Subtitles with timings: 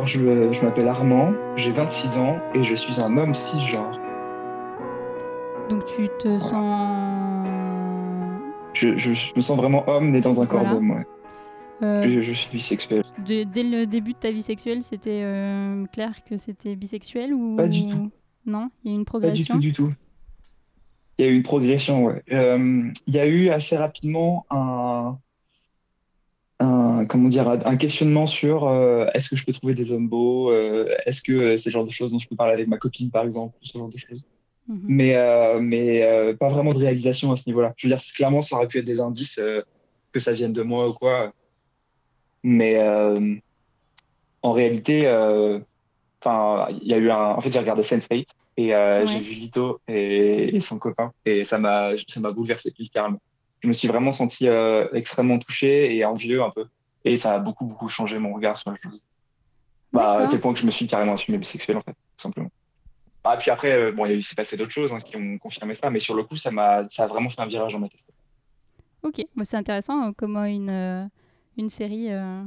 [0.00, 4.00] Alors, je, je m'appelle Armand, j'ai 26 ans et je suis un homme cisgenre.
[5.68, 7.46] Donc tu te sens.
[8.72, 10.74] Je, je- je me sens vraiment homme né dans un corps Voilà.
[10.74, 11.06] d'homme, ouais.
[11.82, 13.02] Euh, Je, je suis bisexuel.
[13.26, 17.56] de- dès le début de ta vie sexuelle, c'était euh, clair que c'était bisexuel ou
[17.56, 18.10] Pas du tout.
[18.46, 19.54] Non, il y a eu une Pas du progression?
[19.56, 19.92] tout, du tout.
[21.18, 22.22] Il y a eu une progression, ouais.
[22.32, 25.18] Euh, il y a eu assez rapidement un,
[27.10, 30.88] comment dire, un questionnement sur euh, est-ce que je peux trouver des hommes beaux, euh,
[31.06, 33.10] est-ce que euh, c'est le genre de choses dont je peux parler avec ma copine,
[33.10, 34.24] par exemple, ce genre de choses.
[34.68, 34.80] Mhm.
[34.86, 37.74] Mais, euh, mais pas vraiment de réalisation à ce niveau-là.
[37.76, 39.40] Je veux dire, clairement, ça aurait pu être des indices
[40.12, 41.32] que ça vienne de moi ou quoi.
[42.44, 42.80] Mais
[44.42, 45.08] en réalité,
[46.22, 47.34] enfin, il y a eu un.
[47.34, 49.04] En fait, j'ai regardé Sense8 et Ouais.
[49.06, 53.20] j'ai vu Lito et, et son copain et ça m'a ça m'a bouleversé littéralement.
[53.62, 56.66] Je me suis vraiment senti euh, extrêmement touché et envieux un peu.
[57.04, 59.02] Et ça a beaucoup, beaucoup changé mon regard sur la chose.
[59.92, 62.50] Bah, à tel point que je me suis carrément assumé bisexuel, en fait, tout simplement.
[63.24, 65.74] Ah, puis après, euh, bon, il a s'est passé d'autres choses hein, qui ont confirmé
[65.74, 67.88] ça, mais sur le coup, ça m'a, ça a vraiment fait un virage dans ma
[67.88, 68.00] tête.
[69.02, 71.04] Ok, Bon, c'est intéressant euh, comment une, euh,
[71.56, 72.42] une série euh,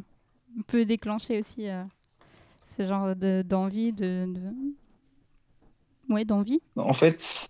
[0.67, 1.67] peut déclencher aussi
[2.65, 6.13] ce genre de- d'envie, de, de...
[6.13, 6.61] Ouais, d'envie.
[6.75, 7.49] En fait,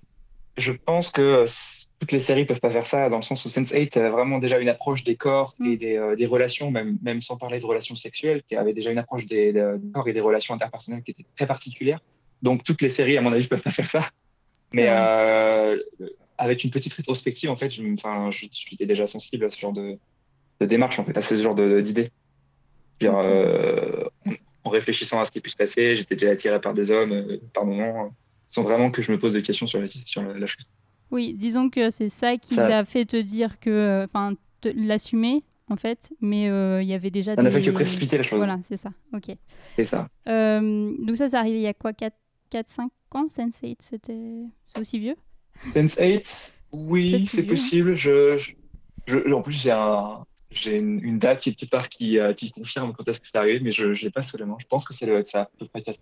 [0.58, 1.46] je pense que euh,
[2.00, 4.60] toutes les séries peuvent pas faire ça, dans le sens où Sense8 a vraiment déjà
[4.60, 5.66] une approche des corps Mm.
[5.72, 8.92] et des, euh, des relations, même, même sans parler de relations sexuelles, qui avait déjà
[8.92, 12.00] une approche des, des corps et des relations interpersonnelles qui était très particulière.
[12.42, 14.10] Donc, toutes les séries, à mon avis, peuvent pas faire ça.
[14.74, 15.78] Mais euh,
[16.38, 19.98] avec une petite rétrospective, en fait, je, je, j'étais déjà sensible à ce genre de,
[20.60, 21.82] de démarche, en fait, à ce genre de-
[23.02, 23.10] Ok.
[23.10, 24.04] euh,
[24.64, 27.38] en- réfléchissant à ce qui peut se passer, j'étais déjà attiré par des hommes euh,
[27.54, 28.10] par moments, euh,
[28.48, 30.66] sans vraiment que je me pose des questions sur la, sur la, la chose.
[31.12, 34.34] Oui, disons que c'est ça qui Ça- a fait te dire que, enfin,
[34.76, 37.56] l'assumer en fait, mais euh, il y avait déjà Ça n'a des...
[37.56, 38.38] fait que précipiter les choses.
[38.38, 38.92] Voilà, c'est ça.
[39.14, 39.36] Ok.
[39.76, 40.08] C'est ça.
[40.28, 44.44] Euh, donc ça, c'est arrivé il y a quoi 4-5 ans Sense8, c'était...
[44.68, 45.16] C'est aussi vieux?
[45.74, 47.96] Sense8, oui, c'est possible.
[47.96, 48.52] Je, je,
[49.08, 52.94] je- en plus, j'ai un, j'ai une, une date quelque part qui, euh, qui confirme
[52.94, 54.58] quand est-ce que c'est arrivé, mais je ne l'ai pas la main.
[54.60, 56.00] Je pense que ça doit être ça, à peu près 4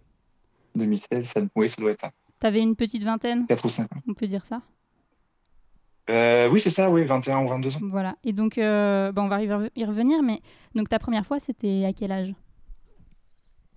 [0.76, 1.26] 2016.
[1.28, 2.12] Ça, oui, ça doit être ça.
[2.42, 4.02] T'avais une petite vingtaine, 4 ou 5 ans.
[4.10, 4.62] on peut dire ça
[6.10, 7.80] Euh, oui, c'est ça, oui, 21 ou 22 ans.
[7.84, 8.18] Voilà.
[8.26, 10.42] Et donc, euh, bah, on va y rev- y revenir, mais
[10.76, 12.34] donc ta première fois, c'était à quel âge?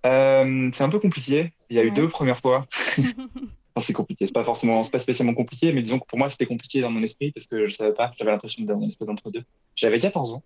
[0.06, 1.52] Euh, c'est un peu compliqué.
[1.70, 2.66] Il y a eu deux premières fois.
[3.78, 4.24] C'est compliqué.
[4.28, 6.92] C'est pas forcément, c'est pas spécialement compliqué, mais disons que pour moi, c'était compliqué dans
[6.92, 8.12] mon esprit parce que je savais pas.
[8.16, 9.42] J'avais l'impression d'être dans une espèce d'entre-deux.
[9.74, 10.44] J'avais 14 ans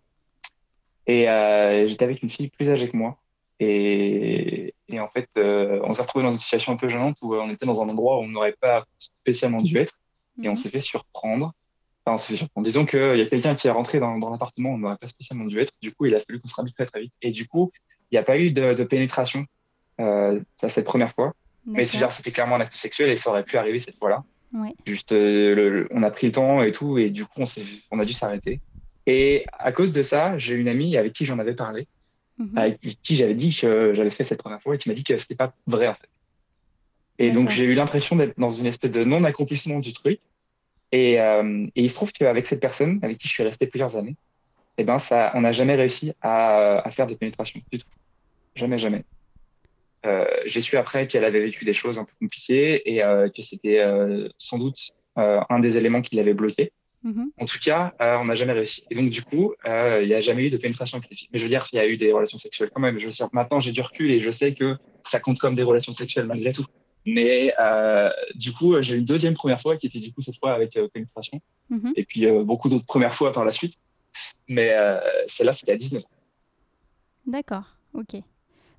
[1.07, 3.19] et euh, j'étais avec une fille plus âgée que moi.
[3.61, 4.58] Et,
[4.89, 7.41] et en fait, euh, on s'est retrouvé dans une situation un peu gênante où euh,
[7.43, 9.93] on était dans un endroit où on n'aurait pas spécialement dû être
[10.43, 10.57] et on Mhm.
[10.57, 11.53] s'est fait surprendre.
[12.05, 12.65] Enfin, on s'est fait surprendre.
[12.65, 15.07] Disons qu'il y a quelqu'un qui est rentré dans, dans l'appartement où on n'aurait pas
[15.07, 15.73] spécialement dû être.
[15.83, 17.13] Du coup, il a fallu qu'on se ramène très très vite.
[17.23, 17.71] Et du coup,
[18.11, 19.45] il n'y a pas eu de, de pénétration.
[20.01, 21.33] Euh, ça, cette première fois.
[21.67, 24.23] Mais c'est c'était clairement un acte sexuel et ça aurait pu arriver cette fois-là.
[24.55, 24.73] Ouais.
[24.87, 27.45] Juste, euh, le- le- on a pris le temps et tout, et du coup, on,
[27.91, 28.61] on a dû s'arrêter.
[29.07, 31.87] Et à cause de ça, j'ai une amie avec qui j'en avais parlé,
[32.57, 35.17] Avec qui j'avais dit que j'avais fait cette première fois et qui m'a dit que
[35.17, 36.09] c'était pas vrai en fait.
[37.19, 40.21] Et donc, j'ai eu l'impression d'être dans une espèce de non-accomplissement du truc.
[40.93, 43.97] Et, euh, et il se trouve qu'avec cette personne, avec qui je suis resté plusieurs
[43.97, 44.15] années,
[44.79, 47.87] eh ben, ça, on n'a jamais réussi à, à faire de pénétration du tout.
[48.55, 49.05] Jamais, jamais.
[50.07, 53.43] Euh, j'ai su après qu'elle avait vécu des choses un peu compliquées et euh, que
[53.43, 56.73] c'était euh, sans doute euh, un des éléments qui l'avait bloqué.
[57.09, 57.31] Mhm.
[57.39, 58.85] En tout cas, euh, on n'a jamais réussi.
[58.91, 61.29] Et donc, du coup, euh, il n'y a jamais eu de pénétration avec les filles.
[61.33, 62.99] Mais je veux dire, il y a eu des relations sexuelles quand même.
[62.99, 65.63] Je veux dire, maintenant, j'ai du recul et je sais que ça compte comme des
[65.63, 66.67] relations sexuelles malgré tout.
[67.07, 70.39] Mais euh, du coup, j'ai eu une deuxième première fois qui était du coup cette
[70.39, 71.41] fois avec pénétration.
[71.71, 71.93] Mhm.
[71.97, 73.75] Et puis beaucoup d'autres premières fois par la suite.
[74.49, 74.77] Mais
[75.27, 76.11] celle-là, c'était à 19 ans.
[77.27, 78.23] D'accord, ok.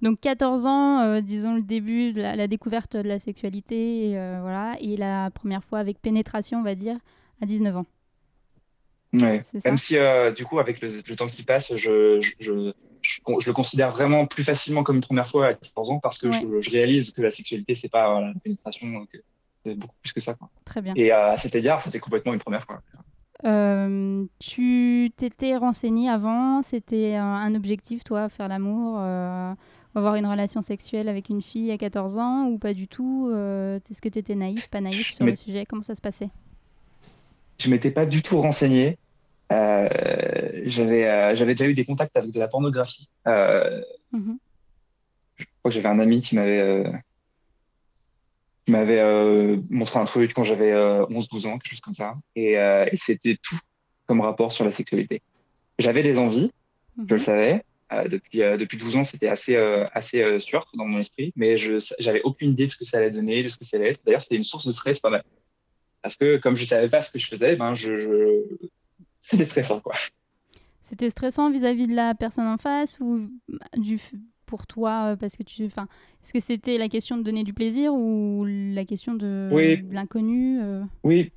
[0.02, 4.40] Donc 14 ans, euh, disons le début de la, la découverte de la sexualité, euh,
[4.42, 6.98] voilà, et la première fois avec pénétration, on va dire,
[7.42, 7.86] à 19 ans.
[9.14, 9.42] Ouais.
[9.66, 12.74] Même si, euh, du coup, avec le, le temps qui passe, je, je, je,
[13.48, 16.62] le considère vraiment plus facilement comme une première fois à 14 ans parce que Ouais.
[16.62, 19.18] je, réalise que la sexualité, c'est pas voilà, la pénétration, que
[19.66, 20.36] c'est beaucoup plus que ça.
[20.36, 20.50] Quoi.
[20.66, 20.94] Très bien.
[20.96, 22.82] Et euh, à cet égard, c'était complètement une première fois.
[23.46, 26.62] Euh, tu t'étais renseigné avant?
[26.62, 29.54] C'était un, un objectif, toi, faire l'amour euh,
[29.96, 33.30] avoir une relation sexuelle avec une fille à 14 ans ou pas du tout?
[33.32, 35.66] Euh, Est-ce que tu étais naïf, pas naïf sur Mais- le sujet?
[35.66, 36.30] Comment ça se passait?
[37.62, 38.98] Je m'étais pas du tout renseigné.
[39.52, 39.90] Euh,
[40.66, 43.10] j'avais euh, j'avais déjà eu des contacts avec de la pornographie.
[43.28, 44.38] Euh, Mhm.
[45.38, 46.84] je crois que j'avais un ami qui m'avait
[48.66, 52.16] qui m'avait montré un truc quand j'avais euh, 11-12 ans, quelque chose comme ça.
[52.36, 53.58] Et, et c'était tout
[54.06, 55.22] comme rapport sur la sexualité.
[55.80, 56.52] J'avais des envies,
[56.98, 57.20] je le Mhm.
[57.20, 57.64] savais.
[57.92, 62.22] Euh, depuis, depuis 12 ans, c'était assez, assez sûr dans mon esprit, mais je j'avais
[62.22, 64.00] aucune idée de ce que ça allait donner, de ce que ça allait être.
[64.06, 65.24] D'ailleurs, c'était une source de stress pas mal.
[66.02, 68.44] Parce que comme je savais pas ce que je faisais, ben je, je...
[69.20, 69.96] c'était stressant, quoi.
[70.82, 73.30] C'était stressant vis-à-vis de la personne en face ou
[73.76, 74.00] du,
[74.46, 75.88] pour toi euh, parce que tu, enfin,
[76.24, 79.84] est-ce que c'était la question de donner du plaisir ou la question de, Oui.
[79.92, 80.82] l'inconnu euh?
[81.04, 81.32] Oui,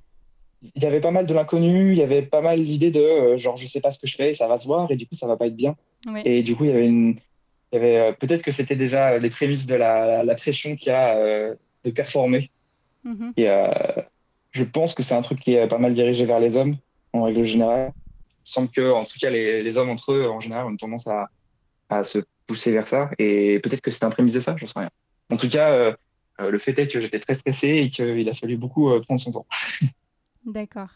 [0.62, 3.36] il y avait pas mal de l'inconnu, il y avait pas mal l'idée de euh,
[3.36, 5.16] genre je sais pas ce que je fais, ça va se voir et du coup
[5.16, 5.76] ça va pas être bien.
[6.06, 6.22] Ouais.
[6.24, 7.16] Et du coup il y avait une,
[7.72, 10.88] il y avait euh, peut-être que c'était déjà les prémices de la, la pression qu'il
[10.88, 11.54] y a
[11.84, 12.50] de performer.
[13.04, 13.32] Mhm.
[13.36, 13.66] Et euh,
[14.52, 16.76] je pense que c'est un truc qui est pas mal dirigé vers les hommes
[17.12, 17.92] en règle générale.
[18.44, 20.76] Il semble que en tout cas les, les hommes entre eux en général ont une
[20.76, 21.28] tendance à,
[21.88, 24.78] à se pousser vers ça et peut-être que c'est un prémisse de ça, j'en sais
[24.78, 24.90] rien.
[25.30, 25.92] En tout cas, euh,
[26.40, 29.20] euh, le fait est que j'étais très stressé et qu'il a fallu beaucoup euh, prendre
[29.20, 29.46] son temps.
[30.46, 30.88] D'accord.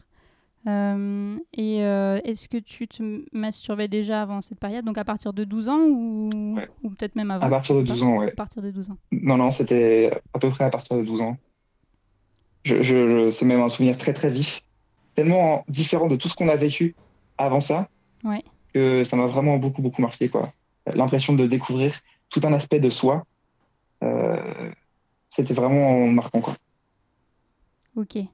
[0.67, 5.45] Euh, et est-ce que tu te masturbais déjà avant cette période, donc à partir de
[5.45, 6.69] 12 ans ou, Ouais.
[6.83, 7.47] ou peut-être même avant?
[7.47, 7.93] À partir de sais pas.
[7.95, 8.29] 12 ans, ouais.
[8.29, 8.97] À partir de 12 ans.
[9.13, 11.37] Non, non, c'était à peu près à partir de 12 ans.
[12.67, 14.61] Je, je, je- c'est même un souvenir très très vif,
[15.15, 16.97] tellement différent de tout ce qu'on a vécu
[17.39, 17.89] avant ça,
[18.25, 18.43] Ouais.
[18.75, 20.53] que ça m'a vraiment beaucoup beaucoup marqué quoi.
[21.01, 21.93] L'impression de découvrir
[22.33, 23.25] tout un aspect de soi,
[24.03, 24.71] euh,
[25.31, 26.55] c'était vraiment marquant quoi.
[27.95, 28.17] Ok.
[28.17, 28.29] Et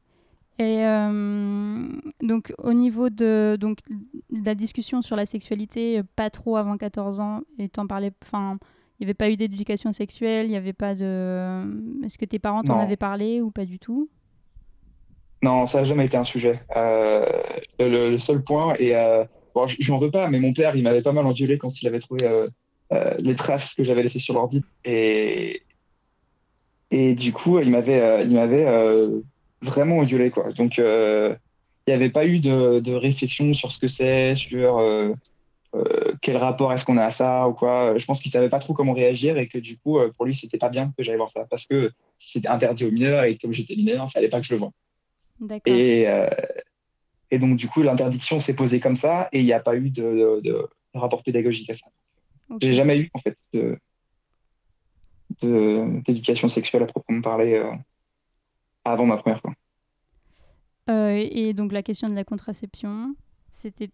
[0.58, 1.88] euh,
[2.22, 6.76] donc au niveau de donc de la discussion sur la sexualité, euh, pas trop avant
[6.78, 7.40] 14 ans,
[7.72, 8.58] t'en parlais, enfin,
[8.98, 12.04] il n'y avait pas eu d'éducation sexuelle, il n'y avait pas de.
[12.04, 14.08] Est-ce que tes parents t'en avaient parlé ou pas du tout?
[15.42, 16.60] Non, ça n'a jamais été un sujet.
[16.76, 17.26] Euh,
[17.80, 19.24] le, seul point, et euh,
[19.54, 21.88] bon, je n'en veux pas, mais mon père, il m'avait pas mal engueulé quand il
[21.88, 24.62] avait trouvé euh, les traces que j'avais laissées sur l'ordi.
[24.84, 25.62] Et,
[26.92, 28.66] et du coup, il m'avait il m'avait
[29.62, 30.52] vraiment engueulé, quoi.
[30.52, 31.36] Donc, il
[31.88, 34.80] n'y avait pas eu de, réflexion sur ce que c'est, sur
[36.20, 37.98] quel rapport est-ce qu'on a à ça ou quoi.
[37.98, 40.58] Je pense qu'il savait pas trop comment réagir et que du coup, pour lui, c'était
[40.58, 43.74] pas bien que j'aille voir ça parce que c'était interdit aux mineurs et comme j'étais
[43.74, 44.70] mineur, il fallait pas que je le voie.
[45.66, 46.28] Et, euh,
[47.30, 49.90] et donc, du coup, l'interdiction s'est posée comme ça et il n'y a pas eu
[49.90, 51.86] de, de- de rapport pédagogique à ça.
[52.60, 53.78] J'ai jamais eu, en fait, de-
[56.04, 57.72] d'éducation sexuelle à proprement parler euh,
[58.84, 59.54] avant ma première fois.
[60.90, 63.14] Euh, et donc la question de la contraception,
[63.52, 63.90] c'était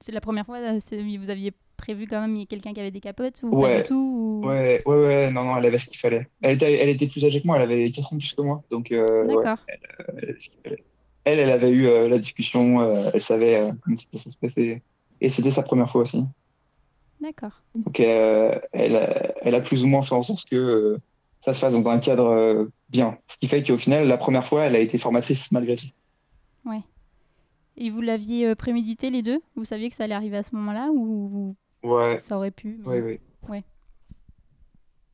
[0.00, 2.90] c'est la première fois, vous aviez prévu quand même il y a quelqu'un qui avait
[2.90, 3.82] des capotes ou pas Ouais.
[3.82, 3.94] du tout
[4.42, 6.28] ou- Ouais, ouais, ouais, non, non, elle avait ce qu'il fallait.
[6.42, 8.62] Elle était, elle était plus âgée que moi, elle avait 4 ans plus que moi.
[8.70, 9.58] Donc, euh, ouais, D'accord.
[9.68, 10.84] elle avait ce qu'il fallait.
[11.24, 14.82] Elle, elle avait eu euh, la discussion, euh, elle savait euh, comment ça se passait.
[15.20, 16.22] Et c'était sa première fois aussi.
[17.20, 17.62] D'accord.
[17.74, 20.98] Donc, euh, elle, a- elle a plus ou moins fait en sorte que euh,
[21.38, 23.16] ça se fasse dans un cadre euh, bien.
[23.26, 25.86] Ce qui fait qu'au final, la première fois, elle a été formatrice malgré tout.
[27.76, 29.40] Et vous l'aviez euh, prémédité les deux?
[29.56, 33.00] Vous saviez que ça allait arriver à ce moment-là ou Ouais, ça aurait pu mais-
[33.00, 33.20] ouais.
[33.48, 33.62] Ouais.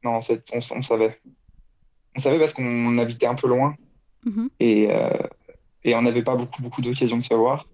[0.03, 1.19] Non, on, on savait.
[2.17, 3.77] On savait parce qu'on habitait un peu loin
[4.25, 4.49] Mhm.
[4.61, 5.11] et, euh,
[5.85, 7.67] et on n'avait pas beaucoup, beaucoup d'occasions de se voir.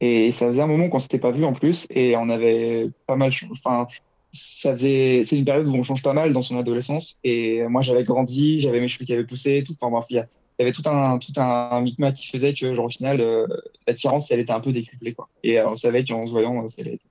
[0.00, 3.16] Et ça faisait un moment qu'on s'était pas vu en plus et on avait pas
[3.16, 3.30] mal.
[3.52, 3.86] Enfin,
[4.32, 5.22] ça faisait.
[5.24, 7.18] C'est une période où on change pas mal dans son adolescence.
[7.22, 9.74] Et moi, j'avais grandi, j'avais mes cheveux qui avaient poussé, tout.
[9.80, 10.26] Enfin, bref, il y a-
[10.58, 13.46] il y avait tout un, tout un micmac qui faisait que, genre, au final, euh,
[13.86, 15.28] l'attirance, elle était un peu décuplée, quoi.
[15.44, 17.06] Et euh, on savait qu'en se voyant, ça allait être,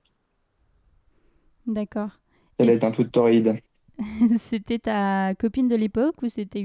[1.66, 2.20] D'accord.
[2.58, 3.60] ça allait Et être un peu torride.
[4.38, 6.62] c'était ta copine de l'époque ou c'était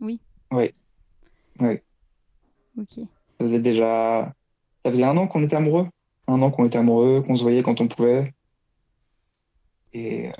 [0.00, 0.20] oui
[0.52, 0.74] Oui.
[1.60, 1.80] Oui.
[2.76, 3.08] Ok.
[3.40, 4.32] Ça faisait déjà.
[4.84, 5.88] Ça faisait un an qu'on était amoureux.
[6.28, 8.32] Un an qu'on était amoureux, qu'on se voyait quand on pouvait.
[9.92, 10.32] Et euh,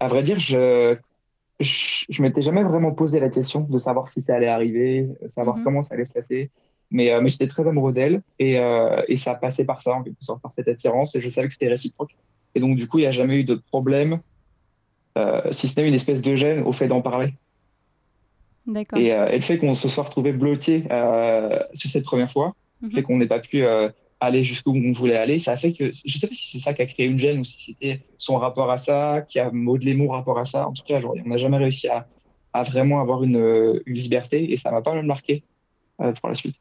[0.00, 0.96] à vrai dire, je
[1.60, 5.56] je, je m'étais jamais vraiment posé la question de savoir si ça allait arriver, savoir
[5.56, 5.64] Mhm.
[5.64, 6.50] comment ça allait se passer.
[6.90, 10.02] Mais, euh, mais j'étais très amoureux d'elle et, euh, et ça passait par ça, en
[10.04, 11.14] quelque sorte, par cette attirance.
[11.16, 12.16] Et je savais que c'était réciproque.
[12.58, 14.18] Et donc, du coup, il n'y a jamais eu de problème,
[15.16, 17.34] euh, si ce n'est une espèce de gêne au fait d'en parler.
[18.66, 18.98] D'accord.
[18.98, 22.52] Et, euh, et le fait qu'on se soit retrouvé bloqué euh, sur cette première fois,
[22.82, 22.90] Mhm.
[22.90, 23.64] fait qu'on n'ait pas pu
[24.18, 26.74] aller jusqu'où on voulait aller, ça a fait que je sais pas si c'est ça
[26.74, 29.94] qui a créé une gêne ou si c'était son rapport à ça, qui a modelé
[29.94, 30.66] mon rapport à ça.
[30.66, 32.08] En tout cas, genre, on n'a jamais réussi à,
[32.52, 35.44] à vraiment avoir une, une liberté et ça m'a pas mal marqué
[35.96, 36.56] pour la suite.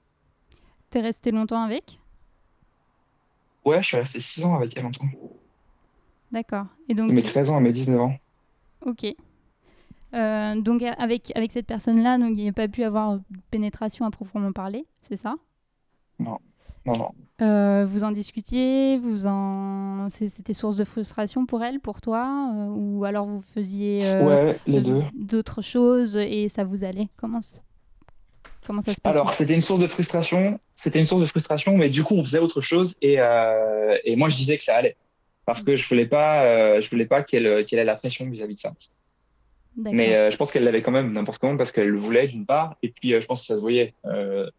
[0.91, 1.99] T'es resté longtemps avec?
[3.65, 5.05] Ouais, je suis resté 6 ans avec elle longtemps.
[6.31, 6.65] D'accord.
[6.89, 8.13] Et donc, De mes 13 ans à mes 19 ans.
[8.85, 9.05] ok.
[10.13, 13.19] Euh, donc avec, avec cette personne-là, donc il n'y a pas pu avoir
[13.51, 15.35] pénétration à proprement parler, c'est ça?
[16.17, 16.37] Non,
[16.85, 17.09] non.
[17.41, 20.07] Euh, vous en discutiez, vous en...
[20.09, 24.59] c'était source de frustration pour elle, pour toi, euh, ou alors vous faisiez euh, Ouais,
[24.65, 25.03] les euh, deux.
[25.13, 27.09] d'autres choses et ça vous allait?
[27.17, 27.41] Comment,
[28.65, 30.57] Comment ça se passe Alors, c'était une source de frustration.
[30.73, 34.15] C'était une source de frustration, mais du coup, on faisait autre chose et, euh, et
[34.15, 34.95] moi, je disais que ça allait
[35.47, 38.55] parce que je voulais pas, euh, je voulais pas qu'elle qu'elle ait la pression vis-à-vis
[38.55, 38.73] de ça.
[39.77, 42.45] Mais euh, je pense qu'elle l'avait quand même n'importe comment parce qu'elle le voulait d'une
[42.45, 43.93] part et puis euh, je pense que ça se voyait.
[44.05, 44.49] Euh,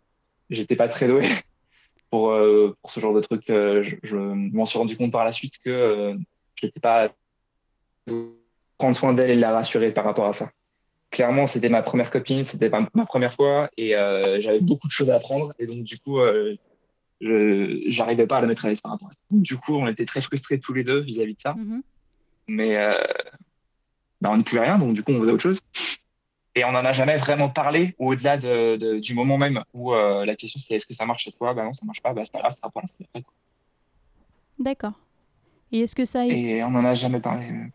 [0.48, 1.28] J'étais pas très doué
[2.10, 3.50] pour euh, pour ce genre de truc.
[3.50, 6.14] Euh, je je m'en suis rendu compte par la suite que euh,
[6.56, 7.10] j'étais pas
[8.78, 10.50] prendre soin d'elle et la rassurer par rapport à ça.
[11.10, 15.10] Clairement, c'était ma première copine, c'était ma première fois et euh, j'avais beaucoup de choses
[15.10, 16.67] à apprendre et donc du coup, euh, je
[17.20, 19.18] j'arrivais pas à la mettre à l'aise par rapport à ça.
[19.30, 21.82] Donc, du coup, on était très frustrés tous les deux vis-à-vis de ça, Mhm.
[22.48, 22.94] mais euh,
[24.20, 25.60] bah, on ne pouvait rien, donc du coup, on faisait autre chose.
[26.54, 30.24] Et on n'en a jamais vraiment parlé au-delà de, de- du moment même où euh,
[30.24, 32.22] la question c'est est-ce que ça marche chez toi Bah non, ça marche pas, bah
[32.24, 33.22] c'est pas grave, ça sera pour la fois.
[34.58, 34.98] D'accord.
[35.70, 37.46] Et est-ce que ça a été, Et on n'en a jamais parlé.
[37.50, 37.66] euh,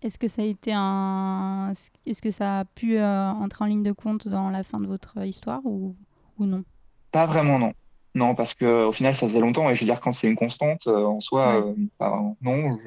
[0.00, 1.72] est-ce que ça a été un,
[2.06, 4.86] est-ce que ça a pu euh, entrer en ligne de compte dans la fin de
[4.86, 5.94] votre histoire ou,
[6.38, 6.64] ou non?
[7.12, 7.72] Pas vraiment, non.
[8.14, 10.36] Non, parce que au final, ça faisait longtemps et je veux dire, quand c'est une
[10.36, 12.78] constante, euh, en soi, euh, bah, non,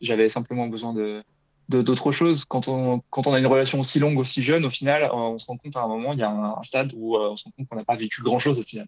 [0.00, 1.22] j'avais simplement besoin de
[1.70, 2.44] de- d'autres choses.
[2.44, 5.38] Quand on, quand on a une relation aussi longue, aussi jeune, au final, euh, on
[5.38, 7.36] se rend compte à un moment, il y a un, un stade où euh, on
[7.36, 8.86] se rend compte qu'on n'a pas vécu grand-chose au final.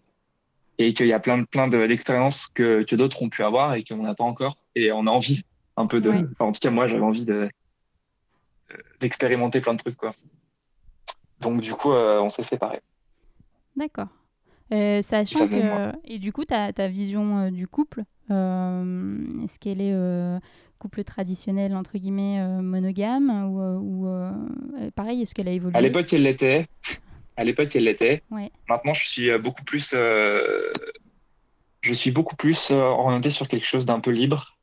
[0.77, 3.83] Et qu'il y a plein, plein de- d'expériences que, que d'autres ont pu avoir et
[3.83, 4.57] qu'on n'a pas encore.
[4.75, 5.41] Et on a envie
[5.75, 6.11] un peu de.
[6.11, 6.23] Ouais.
[6.33, 7.49] Enfin, en tout cas, moi, j'avais envie de
[8.99, 10.11] d'expérimenter plein de trucs, quoi.
[11.39, 12.81] Donc, du coup, euh, on s'est séparés.
[13.75, 14.07] D'accord.
[14.73, 19.57] Euh, sachant Ça que et du coup ta, ta vision euh, du couple, euh, est-ce
[19.59, 19.95] qu'elle est
[20.77, 24.31] couple traditionnel entre guillemets euh, monogame ou, ou, euh,
[24.95, 25.75] pareil est-ce qu'elle a évolué?
[25.75, 26.67] À l'époque, elle l'était.
[27.35, 28.23] À l'époque, elle l'était.
[28.29, 28.51] Ouais.
[28.69, 30.71] Maintenant, je suis beaucoup plus, euh,
[31.81, 34.57] je suis beaucoup plus orienté sur quelque chose d'un peu libre,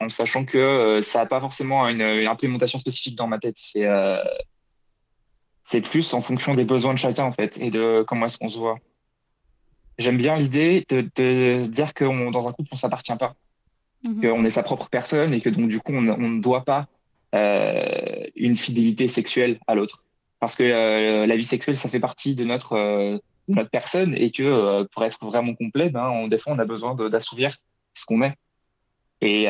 [0.00, 3.56] en sachant que ça n'a pas forcément une, une implémentation spécifique dans ma tête.
[3.56, 3.86] C'est,
[5.62, 8.48] c'est plus en fonction des besoins de chacun en fait et de comment est-ce qu'on
[8.48, 8.78] se voit.
[9.98, 13.34] J'aime bien l'idée de, de dire que on- dans un couple, on s'appartient pas.
[14.02, 14.22] Mhm.
[14.22, 16.86] qu'on est sa propre personne et que donc du coup on, on ne doit pas
[17.34, 20.02] euh, une fidélité sexuelle à l'autre.
[20.38, 23.18] Parce que euh, la vie sexuelle ça fait partie de notre euh,
[23.48, 26.64] de notre personne et que pour être vraiment complet ben on, des fois on a
[26.64, 27.50] besoin d'assouvir
[27.92, 28.32] ce qu'on est.
[29.20, 29.48] Et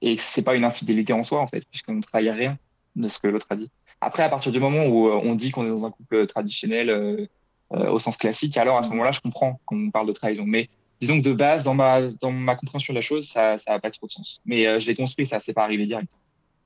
[0.00, 2.58] et c'est pas une infidélité en soi en fait puisqu'on ne trahit rien
[2.94, 3.70] de ce que l'autre a dit.
[4.00, 7.28] Après à partir du moment où on dit qu'on est dans un couple traditionnel
[7.70, 10.68] au sens classique alors à ce moment-là je comprends qu'on parle de trahison mais
[11.00, 13.90] disons que de base, dans ma, dans ma compréhension de la chose, ça n'a pas
[13.90, 14.38] trop de sens.
[14.44, 16.10] Mais euh, je l'ai construit, ça, c'est pas arrivé direct.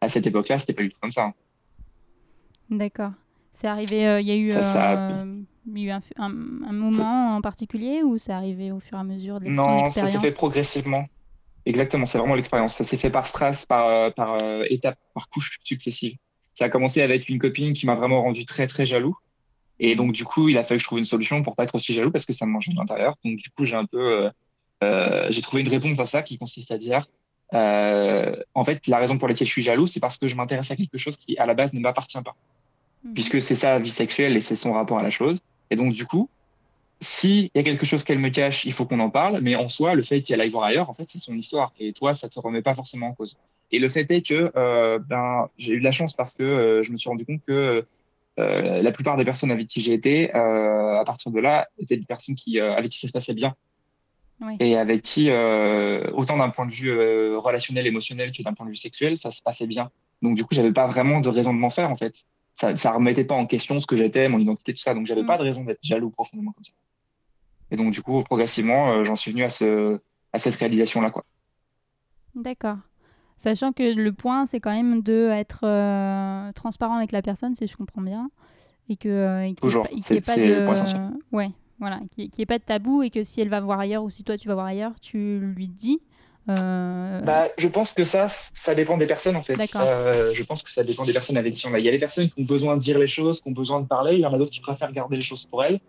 [0.00, 1.26] À cette époque-là, c'était pas du tout comme ça.
[1.26, 1.34] hein.
[2.70, 3.12] D'accord.
[3.52, 5.90] C'est arrivé, euh, il y a eu, Ça, ça a euh, il y a eu
[5.92, 6.24] un, fu- un-
[6.68, 10.06] un moment en particulier ou c'est arrivé au fur et à mesure de Non, ça
[10.06, 11.04] s'est fait progressivement.
[11.64, 12.74] Exactement, c'est vraiment l'expérience.
[12.74, 16.16] Ça s'est fait par strass, par, euh, par euh, étapes, par couches successives.
[16.54, 19.16] Ça a commencé avec une copine qui m'a vraiment rendu très, très jaloux.
[19.80, 21.74] Et donc, du coup, il a fallu que je trouve une solution pour pas être
[21.74, 23.16] aussi jaloux parce que ça me mangeait de l'intérieur.
[23.24, 24.30] Donc, du coup, j'ai un peu, euh,
[24.82, 27.06] euh, j'ai trouvé une réponse à ça qui consiste à dire,
[27.54, 30.70] euh, en fait, la raison pour laquelle je suis jaloux, c'est parce que je m'intéresse
[30.70, 32.36] à quelque chose qui, à la base, ne m'appartient pas.
[33.04, 33.14] Mhm.
[33.14, 35.40] puisque c'est sa vie sexuelle et c'est son rapport à la chose.
[35.70, 36.28] Et donc, du coup,
[37.00, 39.68] s'il y a quelque chose qu'elle me cache, il faut qu'on en parle, mais en
[39.68, 41.72] soi, le fait qu'elle aille voir ailleurs, en fait, c'est son histoire.
[41.78, 43.36] Et toi, ça te remet pas forcément en cause.
[43.72, 46.82] Et le fait est que euh, ben, j'ai eu de la chance parce que euh,
[46.82, 47.84] je me suis rendu compte que
[48.38, 51.96] euh, la plupart des personnes avec qui j'ai été, euh, à partir de là, étaient
[51.96, 53.54] des personnes qui, euh, avec qui ça se passait bien.
[54.40, 54.56] Oui.
[54.58, 56.92] Et avec qui, autant d'un point de vue
[57.36, 59.90] relationnel, émotionnel que d'un point de vue sexuel, ça se passait bien.
[60.22, 62.24] Donc, du coup, j'avais pas vraiment de raison de m'en faire, en fait.
[62.52, 64.92] Ça, ça remettait pas en question ce que j'étais, mon identité, tout ça.
[64.92, 65.26] Donc, j'avais Mm.
[65.26, 66.72] pas de raison d'être jaloux profondément comme ça.
[67.70, 69.98] Et donc, du coup, progressivement, j'en suis venu à ce,
[70.32, 71.24] à cette réalisation-là, quoi.
[72.34, 72.78] D'accord.
[73.44, 77.66] Sachant que le point, c'est quand même de être euh, transparent avec la personne, si
[77.66, 78.30] je comprends bien,
[78.88, 79.82] et que euh, et qu'il y ait Toujours.
[79.84, 81.02] pas- ait de le point essentiel.
[81.30, 84.02] ouais, voilà, qu'il n'y ait pas de tabou et que si elle va voir ailleurs
[84.02, 86.00] ou si toi tu vas voir ailleurs, tu lui dis.
[86.48, 89.56] euh, Bah, je pense que ça, ça dépend des personnes en fait.
[89.56, 89.82] D'accord.
[89.82, 91.78] Euh, je pense que ça dépend des personnes avec qui on a.
[91.78, 93.80] Il y a des personnes qui ont besoin de dire les choses, qui ont besoin
[93.82, 94.14] de parler.
[94.14, 95.80] Il y en a d'autres qui préfèrent garder les choses pour elles.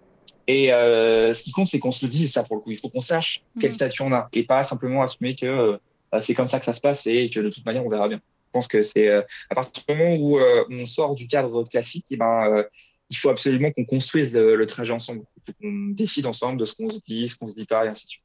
[0.48, 2.72] Et euh, ce qui compte, c'est qu'on se le dise ça pour le coup.
[2.72, 3.76] Il faut qu'on sache quel Mhm.
[3.76, 5.80] statut on a et pas simplement assumer que
[6.20, 8.18] c'est comme ça que ça se passe et que de toute manière on verra bien.
[8.18, 11.64] Je pense que c'est euh, à partir du moment où euh, on sort du cadre
[11.64, 12.64] classique, et ben euh,
[13.10, 15.24] il faut absolument qu'on construise le, trajet ensemble.
[15.62, 18.06] qu'on décide ensemble de ce qu'on se dit, ce qu'on se dit pas, et ainsi
[18.06, 18.24] de suite.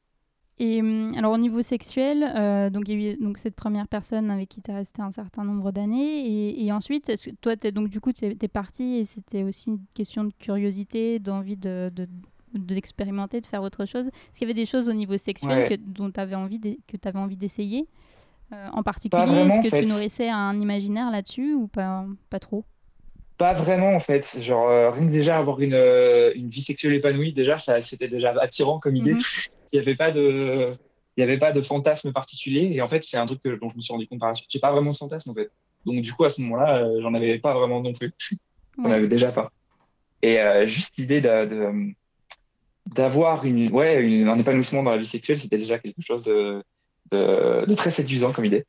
[0.60, 4.30] Et hum, alors au niveau sexuel, euh, donc il y a eu cette première personne
[4.30, 6.62] avec qui tu es resté un certain nombre d'années.
[6.62, 10.32] Et, ensuite, toi, donc du coup, tu es, parti et c'était aussi une question de
[10.38, 12.08] curiosité, d'envie de, de-
[12.54, 14.06] d'expérimenter, de faire autre chose.
[14.08, 15.68] Est-ce qu'il y avait des choses au niveau sexuel Ouais.
[15.68, 17.86] que, dont tu avais envie de- que tu avais envie d'essayer
[18.52, 19.84] Euh, En particulier, est-ce que fait.
[19.84, 22.64] tu nourrissais un imaginaire là-dessus ou pas, pas trop?
[23.38, 24.38] Pas vraiment en fait.
[24.42, 28.08] Genre euh, rien que déjà avoir une, euh, une vie sexuelle épanouie, déjà ça c'était
[28.08, 29.14] déjà attirant comme idée.
[29.14, 29.20] Mhm.
[29.72, 30.66] Il n'y avait pas de
[31.16, 33.68] il y avait pas de fantasme particulier et en fait c'est un truc que, dont
[33.68, 34.50] je me suis rendu compte par la suite.
[34.50, 35.50] J'ai pas vraiment de fantasme en fait.
[35.86, 38.12] Donc du coup à ce moment-là j'en avais pas vraiment non plus.
[38.78, 38.92] Ouais.
[38.92, 39.52] avais déjà pas.
[40.22, 41.92] Et juste l'idée de, de-
[42.86, 46.62] d'avoir une ouais une- un épanouissement dans la vie sexuelle c'était déjà quelque chose de,
[47.12, 48.64] de, de très séduisant comme idée.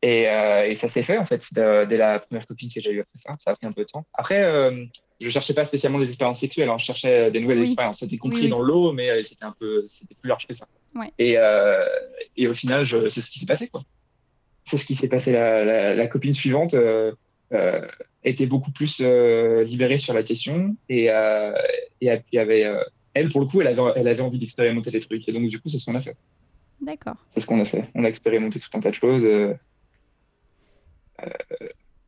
[0.00, 3.00] Et, euh, et ça s'est fait en fait dès la première copine que j'ai eue
[3.00, 3.34] après ça.
[3.38, 4.06] Ça a pris un peu de temps.
[4.14, 4.84] Après, euh,
[5.20, 6.68] je cherchais pas spécialement des expériences sexuelles.
[6.68, 6.78] hein.
[6.78, 7.64] Je cherchais des nouvelles Oui.
[7.64, 7.98] expériences.
[7.98, 8.50] C'était compris Oui, oui.
[8.50, 10.68] dans l'eau, mais euh, c'était un peu, c'était plus large que ça.
[10.94, 11.10] Ouais.
[11.18, 11.84] Et, euh,
[12.36, 13.82] et au final, c'est ce qui s'est passé quoi.
[14.62, 15.32] C'est ce qui s'est passé.
[15.32, 16.76] La, la, la copine suivante
[18.22, 21.06] était beaucoup plus libérée sur la question et,
[22.00, 22.70] et avait
[23.14, 25.28] elle pour le coup, elle avait, elle avait envie d'expérimenter des trucs.
[25.28, 26.16] Et donc du coup, c'est ce qu'on a fait.
[26.80, 27.16] D'accord.
[27.34, 27.88] C'est ce qu'on a fait.
[27.94, 29.24] On a expérimenté tout un tas de choses.
[29.24, 29.54] euh,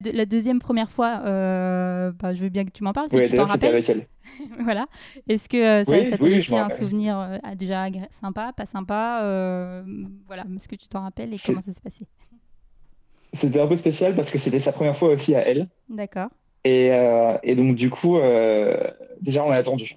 [0.00, 3.16] De- la deuxième première fois, euh, bah, je veux bien que tu m'en parles, si
[3.16, 3.74] ouais, tu t'en rappelles.
[3.74, 4.06] avec elle.
[4.60, 4.86] voilà.
[5.28, 8.52] Est-ce que euh, ça, Oui, ça t'a oui, laissé un souvenir euh, ah, déjà sympa,
[8.56, 9.82] pas sympa euh,
[10.26, 12.06] Voilà, est-ce que tu t'en rappelles et comment ça s'est passé?
[13.34, 15.68] C'était un peu spécial parce que c'était sa première fois aussi à elle.
[15.88, 16.30] D'accord.
[16.64, 18.90] Et, euh, et donc, du coup, euh,
[19.20, 19.96] déjà, on a attendu.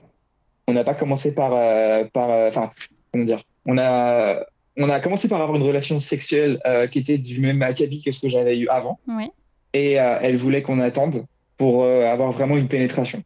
[0.67, 1.53] On n'a pas commencé par.
[1.53, 2.71] euh, par euh, Enfin,
[3.11, 4.39] comment dire on a,
[4.77, 8.11] on a commencé par avoir une relation sexuelle euh, qui était du même acabit que
[8.11, 8.99] ce que j'avais eu avant.
[9.07, 9.29] Oui.
[9.73, 11.25] Et elle voulait qu'on attende
[11.57, 13.23] pour avoir vraiment une pénétration.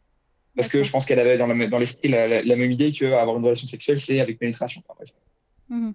[0.56, 1.46] Parce que je pense qu'elle avait dans,
[1.78, 4.80] l'esprit la, la- la même idée qu'avoir une relation sexuelle, c'est avec pénétration.
[4.88, 5.10] Enfin, bref.
[5.68, 5.92] Mhm.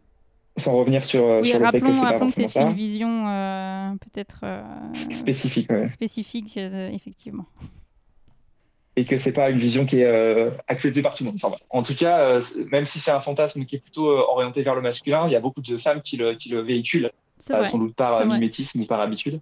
[0.58, 3.92] Sans revenir sur, Oui, sur le fait que c'est pas que c'est une vision euh,
[4.02, 4.62] peut-être euh,
[4.94, 5.88] Spécifique, ouais.
[5.88, 7.46] spécifique, euh, effectivement.
[8.96, 11.40] Et que c'est pas une vision qui est euh, acceptée par tout le monde.
[11.42, 14.62] Enfin, en tout cas, euh, même si c'est un fantasme qui est plutôt euh, orienté
[14.62, 17.77] vers le masculin, il y a beaucoup de femmes qui le, qui le véhiculent, sans
[17.77, 19.40] doute par mimétisme ou par habitude.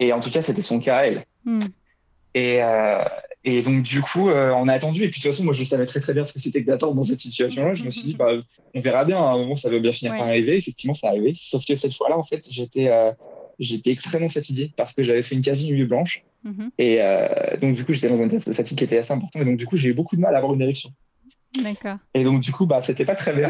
[0.00, 1.24] Et en tout cas, c'était son cas à elle.
[1.44, 1.60] Hmm.
[2.36, 2.60] Et,
[3.44, 5.04] et donc, du coup, on a attendu.
[5.04, 6.66] Et puis, de toute façon, moi, je savais très, très bien ce que c'était que
[6.66, 7.74] d'attendre dans cette situation-là.
[7.74, 8.32] Je me suis dit, bah,
[8.74, 9.18] on verra bien.
[9.18, 10.18] À un moment, ça va bien finir Ouais.
[10.18, 10.56] par arriver.
[10.56, 11.32] Effectivement, ça arrivé.
[11.34, 12.90] Sauf que cette fois-là, en fait, j'étais
[13.58, 16.24] j'étais extrêmement fatigué parce que j'avais fait une quasi nuit blanche.
[16.44, 16.70] Mhm.
[16.78, 19.40] Et euh, donc, du coup, j'étais dans un de fatigue qui était assez important.
[19.40, 20.90] Et donc, du coup, j'ai eu beaucoup de mal à avoir une érection.
[21.62, 21.96] D'accord.
[22.14, 23.48] Et donc, du coup, bah, c'était pas très bien.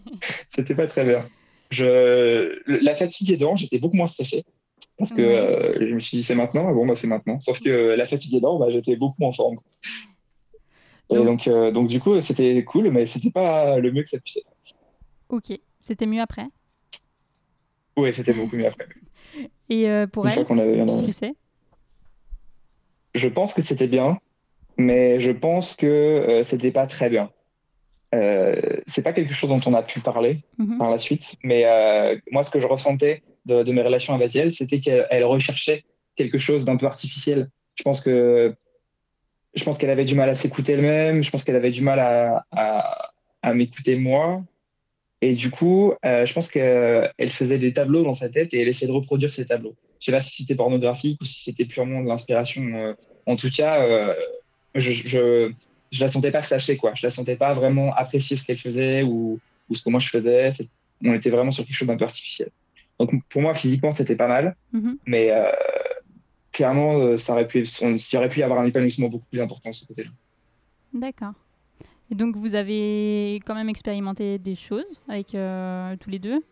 [0.50, 1.24] c'était pas très bien.
[1.70, 2.58] Je...
[2.66, 4.44] La fatigue aidant, j'étais beaucoup moins stressé.
[4.98, 6.70] Parce que euh, je me suis dit, c'est maintenant.
[6.72, 7.40] Bon, bah, c'est maintenant.
[7.40, 9.58] Sauf que euh, la fatigue aidant, bah, j'étais beaucoup en forme.
[11.10, 14.08] Et Donc- donc, euh, donc, du coup, c'était cool, mais c'était pas le mieux que
[14.08, 14.50] ça puisse être.
[15.28, 15.58] Ok.
[15.80, 16.46] C'était mieux après?
[17.96, 18.86] Oui, c'était beaucoup mieux après.
[19.70, 21.06] Et pour Une fois elle, qu'on avait bien dormi.
[21.06, 21.34] tu sais?
[23.16, 24.18] Je pense que c'était bien,
[24.76, 27.30] mais je pense que euh, c'était pas très bien.
[28.14, 30.78] Euh, c'est pas quelque chose dont on a pu parler Mhm.
[30.78, 34.36] par la suite, mais euh, moi, ce que je ressentais de, de mes relations avec
[34.36, 37.48] elle, c'était qu'elle elle recherchait quelque chose d'un peu artificiel.
[37.78, 38.54] Je pense que
[39.54, 41.22] je pense qu'elle avait du mal à s'écouter elle-même.
[41.22, 44.42] Je pense qu'elle avait du mal à, à, à m'écouter moi.
[45.22, 48.68] Et du coup, euh, je pense qu'elle faisait des tableaux dans sa tête et elle
[48.68, 49.74] essayait de reproduire ces tableaux.
[50.00, 52.62] Je sais pas si c'était pornographique ou si c'était purement de l'inspiration.
[52.74, 52.94] euh,
[53.26, 54.14] en tout cas, euh,
[54.74, 55.50] je, je,
[55.90, 56.92] je la sentais pas se lâcher, quoi.
[56.94, 60.08] Je la sentais pas vraiment apprécier ce qu'elle faisait ou, ou ce que moi je
[60.10, 60.50] faisais.
[61.04, 62.50] On était vraiment sur quelque chose d'un peu artificiel.
[62.98, 64.98] Donc pour moi, physiquement, c'était pas mal, Mhm.
[65.06, 65.50] mais euh,
[66.52, 69.70] clairement, ça aurait pu, on, il aurait pu y avoir un épanouissement beaucoup plus important
[69.70, 70.10] de ce côté-là.
[70.94, 71.32] D'accord.
[72.10, 76.42] Et donc, vous avez quand même expérimenté des choses avec euh, tous les deux?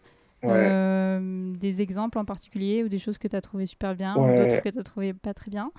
[0.44, 0.52] Ouais.
[0.57, 4.26] Euh, Des exemples en particulier ou des choses que tu as trouvé super bien ou
[4.37, 5.70] d'autres que tu as trouvé pas très bien?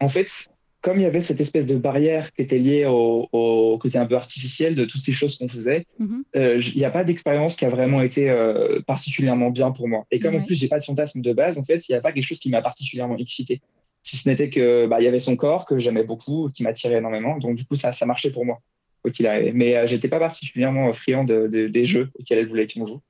[0.00, 0.48] En fait,
[0.82, 4.06] comme il y avait cette espèce de barrière qui était liée au, au côté un
[4.06, 6.24] peu artificiel de toutes ces choses qu'on faisait, Mhm.
[6.36, 10.04] euh, il n'y a pas d'expérience qui a vraiment été euh, particulièrement bien pour moi.
[10.10, 12.00] Et comme en plus j'ai pas de fantasme de base, en fait, il n'y a
[12.00, 13.60] pas quelque chose qui m'a particulièrement excité.
[14.02, 16.98] Si ce n'était que bah, il y avait son corps que j'aimais beaucoup, qui m'attirait
[16.98, 17.38] énormément.
[17.38, 18.60] Donc du coup, ça, ça marchait pour moi,
[19.06, 19.54] quoi qu'il arrive.
[19.54, 23.00] Mais euh, j'étais pas particulièrement friand de, de- des jeux auxquels elle voulait qu'on joue.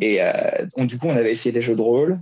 [0.00, 0.30] Et euh,
[0.76, 2.20] donc, du coup, on avait essayé des jeux de rôle,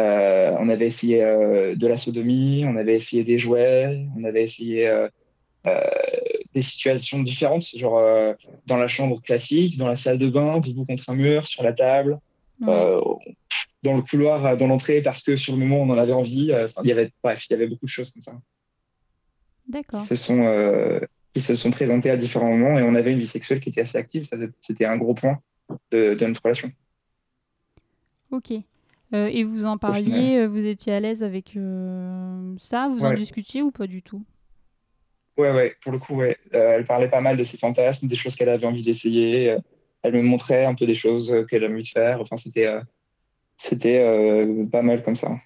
[0.00, 4.42] euh, on avait essayé euh, de la sodomie, on avait essayé des jouets, on avait
[4.42, 5.08] essayé euh,
[6.54, 8.34] des situations différentes, genre
[8.66, 11.72] dans la chambre classique, dans la salle de bain, debout contre un mur, sur la
[11.72, 12.18] table,
[12.62, 12.96] Ouais.
[13.82, 16.52] dans le couloir, dans l'entrée, parce que sur le moment, on en avait envie.
[16.54, 18.32] Enfin, il y avait, bref, il y avait beaucoup de choses comme ça.
[19.68, 20.04] D'accord.
[20.04, 20.42] Ce sont,
[21.34, 23.82] qui se sont présentés à différents moments et on avait une vie sexuelle qui était
[23.82, 24.24] assez active.
[24.24, 25.38] Ça, C'était un gros point
[25.90, 26.70] de, de notre relation.
[28.30, 28.52] Ok.
[29.12, 32.88] Euh, et vous en parliez, euh, vous étiez à l'aise avec euh, ça?
[32.88, 34.24] Vous en discutiez ou pas du tout?
[35.36, 36.36] Ouais, ouais, pour le coup, ouais.
[36.54, 39.56] Euh, elle parlait pas mal de ses fantasmes, des choses qu'elle avait envie d'essayer.
[40.02, 42.20] Elle me montrait un peu des choses qu'elle a envie de faire.
[42.20, 42.68] Enfin, c'était
[43.56, 45.36] c'était pas mal comme ça,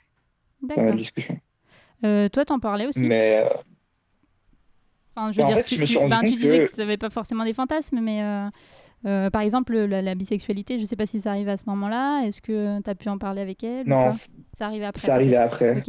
[0.62, 1.38] de discussions.
[2.04, 3.02] Euh, toi, t'en parlais aussi?
[3.02, 3.44] Mais
[5.16, 6.36] Enfin, je veux Bah, en dire, fait, tu, je me suis tu- rendu ben, tu
[6.36, 8.48] disais que- que tu n'avais pas forcément des fantasmes, mais euh,
[9.06, 11.64] euh, par exemple, la, la bisexualité, je ne sais pas si ça arrive à ce
[11.66, 12.22] moment-là.
[12.26, 14.10] Est-ce que tu as pu en parler avec elle ou non, pas
[14.58, 15.82] Ça arrivait après ça arrivait après.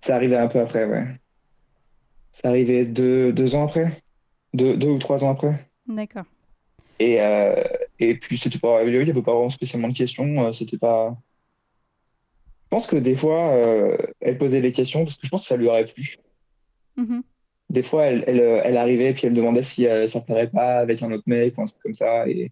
[0.00, 1.06] Ça arrivait un peu après, ouais.
[2.30, 4.02] Ça arrivait deux, deux ans après,
[4.54, 5.68] deux, deux ou trois ans après.
[5.88, 6.24] d'accord.
[7.00, 7.62] Et, euh,
[7.98, 10.52] et puis, c'était pas, il n'y avait pas vraiment spécialement de questions.
[10.52, 11.16] C'était pas.
[12.64, 13.52] Je pense que des fois,
[14.20, 16.16] elle posait des questions parce que je pense que ça lui aurait plu.
[16.96, 17.22] Mhm.
[17.70, 20.24] Des fois, elle, elle, euh, elle arrivait puis elle me demandait si euh, ça ne
[20.24, 22.26] plairait pas avec un autre mec ou un truc comme ça.
[22.28, 22.50] Et,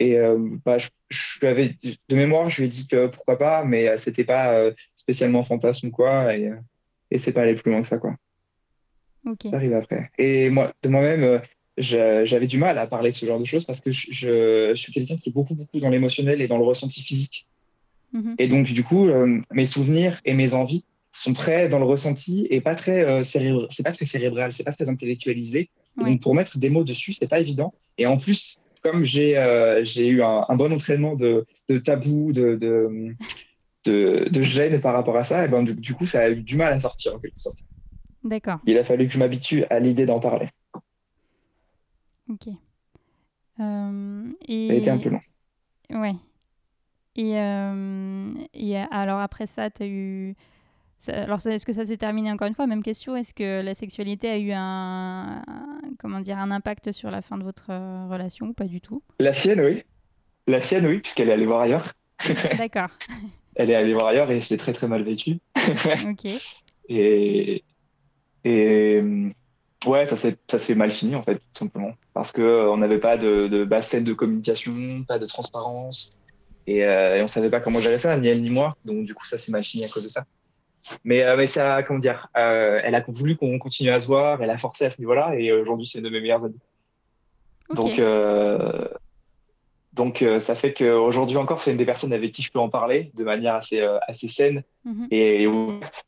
[0.00, 1.74] et euh, bah, je, je lui avais,
[2.08, 5.42] de mémoire, je lui ai dit que pourquoi pas, mais euh, c'était pas euh, spécialement
[5.42, 6.36] fantasme ou quoi.
[6.36, 6.56] Et, euh,
[7.10, 8.16] et c'est pas aller plus loin que ça, quoi.
[9.50, 10.10] Ça arrive après.
[10.18, 11.38] Et moi, de moi-même, euh,
[11.78, 14.74] j'avais du mal à parler de ce genre de choses parce que je, je- je
[14.80, 17.46] suis quelqu'un qui est beaucoup, beaucoup dans l'émotionnel et dans le ressenti physique.
[18.12, 18.34] Mhm.
[18.38, 22.46] Et donc, du coup, euh, mes souvenirs et mes envies sont très dans le ressenti
[22.50, 25.70] et pas très euh, cérébr- c'est pas très cérébral, c'est pas très intellectualisé.
[25.96, 26.10] Ouais.
[26.10, 27.74] Donc, pour mettre des mots dessus, c'est pas évident.
[27.96, 32.54] Et en plus, comme j'ai euh, eu un, un bon entraînement de, de tabou, de,
[32.56, 33.14] de,
[33.84, 36.42] de, de gêne par rapport à ça, et ben, du, du coup, ça a eu
[36.42, 37.58] du mal à sortir en quelque sorte.
[38.22, 38.58] d'accord.
[38.66, 40.48] Il a fallu que je m'habitue à l'idée d'en parler.
[42.30, 42.48] Ok.
[43.60, 45.20] Euh, Ça a été un peu long.
[45.90, 46.14] ouais.
[47.16, 47.32] Et,
[48.54, 50.36] et alors après ça, tu as eu.
[50.98, 52.66] Ça- alors, est-ce que ça s'est terminé encore une fois?
[52.66, 53.16] Même question.
[53.16, 57.38] Est-ce que la sexualité a eu un, un- comment dire, un impact sur la fin
[57.38, 59.02] de votre euh, relation ou pas du tout?
[59.20, 59.82] La sienne, oui.
[60.46, 61.92] La sienne, oui, puisqu'elle est allée voir ailleurs.
[62.58, 62.88] D'accord.
[63.54, 65.38] Elle est allée voir ailleurs et je l'ai très très mal vécu.
[65.56, 66.26] ok.
[66.88, 67.64] Et,
[68.44, 69.30] et euh,
[69.86, 71.92] ouais, ça s'est ça s'est mal fini en fait, tout simplement.
[72.14, 76.10] Parce que euh, n'avait pas de, de bassine de communication, pas de transparence.
[76.66, 78.74] Et, euh, et on savait pas comment gérer ça, ni elle ni moi.
[78.84, 80.24] Donc du coup, ça s'est mal fini à cause de ça.
[81.04, 84.42] Mais, euh, mais ça, comment dire, euh, elle a voulu qu'on continue à se voir,
[84.42, 86.58] elle a forcé à ce niveau-là, et aujourd'hui, c'est une de mes meilleures amies.
[87.74, 88.88] Donc, euh,
[89.92, 93.10] donc ça fait qu'aujourd'hui encore, c'est une des personnes avec qui je peux en parler
[93.14, 95.08] de manière assez, assez saine Mhm.
[95.10, 96.04] et, et ouverte.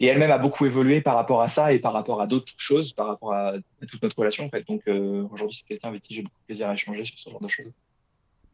[0.00, 2.92] Et elle-même a beaucoup évolué par rapport à ça et par rapport à d'autres choses,
[2.92, 4.66] par rapport à, à toute notre relation en fait.
[4.66, 7.40] Donc aujourd'hui, c'est quelqu'un avec qui j'ai beaucoup de plaisir à échanger sur ce genre
[7.40, 7.72] de choses.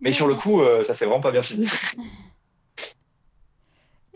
[0.00, 1.66] Mais sur le coup, ça s'est vraiment pas bien fini.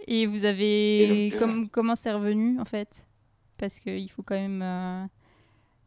[0.07, 1.03] Et vous avez.
[1.03, 3.07] Et donc, euh, comme- Comment c'est revenu en fait?
[3.59, 5.05] Parce qu'il faut quand même euh,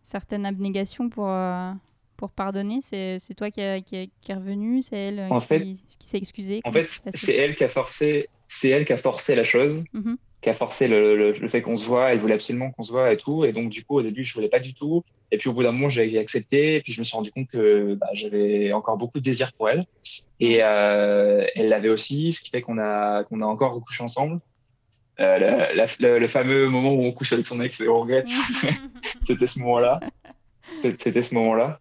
[0.01, 1.71] certaine abnégation pour, euh,
[2.17, 2.80] pour pardonner.
[2.82, 5.73] C'est toi qui, a- qui, a- qui est revenu C'est elle euh, En qui, fait-
[5.99, 8.30] qui s'est excusée En fait, c'est elle qui a forcé,
[8.63, 10.17] elle qui a forcé la chose, Mhm.
[10.41, 12.12] qui a forcé le, le- le fait qu'on se voit.
[12.12, 13.43] Elle voulait absolument qu'on se voit et tout.
[13.45, 15.04] Et donc du coup, au début, je voulais pas du tout.
[15.36, 16.76] Et puis au bout d'un moment, j'ai accepté.
[16.76, 19.67] Et puis je me suis rendu compte que bah, j'avais encore beaucoup de désir pour
[19.69, 19.86] elle.
[20.39, 24.39] Et euh, elle l'avait aussi, ce qui fait qu'on a qu'on a encore recouché ensemble.
[25.19, 28.00] Euh, la- la- le, le fameux moment où on couche avec son ex et on
[28.00, 28.30] regrette,
[29.24, 30.00] c'était ce moment-là.
[30.82, 31.80] C'était ce moment-là.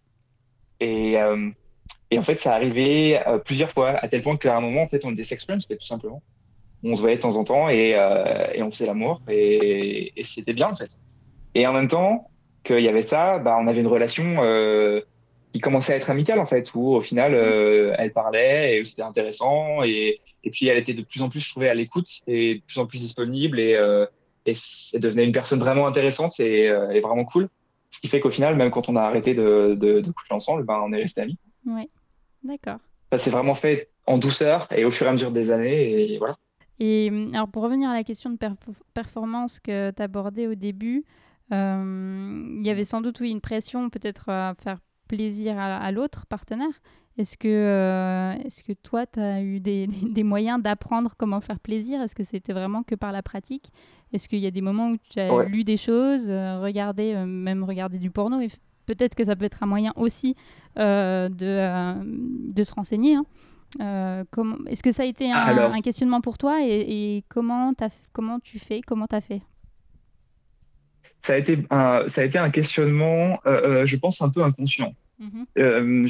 [0.81, 1.49] Et, euh,
[2.11, 5.05] et en fait, ça arrivait plusieurs fois, à tel point qu'à un moment, en fait,
[5.05, 6.21] on était sex friends, tout simplement.
[6.83, 7.95] On se voyait de temps en temps et,
[8.53, 10.91] et on faisait l'amour et, et c'était bien, en fait.
[11.55, 12.29] Et en même temps
[12.65, 15.01] qu'il y avait ça, bah, on avait une relation euh,
[15.53, 19.03] qui commençait à être amicale, en fait, où au final, euh, elle parlait et c'était
[19.03, 19.83] intéressant.
[19.83, 22.61] Et, et puis, elle était de plus en plus, je trouvais, à l'écoute et de
[22.61, 24.05] plus en plus disponible et, euh,
[24.45, 24.53] et
[24.93, 27.47] elle devenait une personne vraiment intéressante et, et vraiment cool.
[27.89, 30.63] Ce qui fait qu'au final, même quand on a arrêté de, de, de coucher ensemble,
[30.63, 31.37] ben, on est restés amis.
[31.65, 31.87] Ouais,
[32.43, 32.79] d'accord.
[33.11, 36.13] Ça s'est vraiment fait en douceur et au fur et à mesure des années.
[36.13, 36.35] Et voilà.
[36.79, 38.55] Et alors pour revenir à la question de perf-
[38.93, 41.05] performance que tu abordais au début,
[41.51, 46.25] il y avait sans doute oui, une pression peut-être à faire plaisir à, à l'autre
[46.25, 46.81] partenaire.
[47.17, 51.39] Est-ce que, euh, est-ce que toi, tu as eu des, des- des moyens d'apprendre comment
[51.41, 52.01] faire plaisir?
[52.01, 53.69] Est-ce que c'était vraiment que par la pratique?
[54.11, 55.47] Est-ce qu'il y a des moments où tu as Ouais.
[55.47, 58.41] lu des choses, euh, regardé, euh, même regardé du porno?
[58.41, 58.49] Et
[58.85, 60.35] Peut-être que ça peut être un moyen aussi
[60.77, 63.15] euh, de, euh, de se renseigner.
[63.15, 63.25] hein.
[63.81, 65.73] Euh, comment- Est-ce que ça a été un, Alors.
[65.73, 66.61] un questionnement pour toi?
[66.63, 68.81] Et, et comment, t'as f- comment tu fais?
[68.81, 69.41] Comment tu as fait?
[71.25, 74.41] Ça a été un, ça a été un questionnement, euh, euh, je pense, un peu
[74.43, 74.93] inconscient.
[75.19, 75.45] Mhm.
[75.57, 76.07] Euh,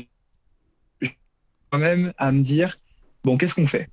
[1.72, 2.78] moi-même à me dire,
[3.24, 3.88] bon, qu'est-ce qu'on fait?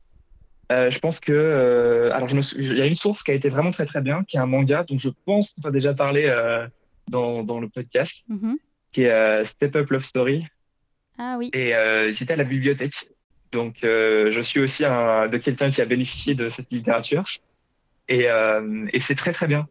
[0.73, 1.33] Euh, Je pense que.
[1.33, 3.85] euh, alors, je me sou- il y a une source qui a été vraiment très
[3.85, 6.67] très bien, qui est un manga dont je pense qu'on a déjà parlé euh,
[7.09, 8.25] dans, dans le podcast.
[8.29, 8.57] Mhm.
[8.93, 10.47] qui est Step Up Love Story.
[11.19, 11.51] Ah oui.
[11.55, 11.73] Et
[12.13, 13.09] j'étais à la bibliothèque.
[13.53, 17.25] Donc, je suis aussi un, de quelqu'un qui a bénéficié de cette littérature.
[18.09, 18.27] Et,
[18.93, 19.67] et c'est très, très bien.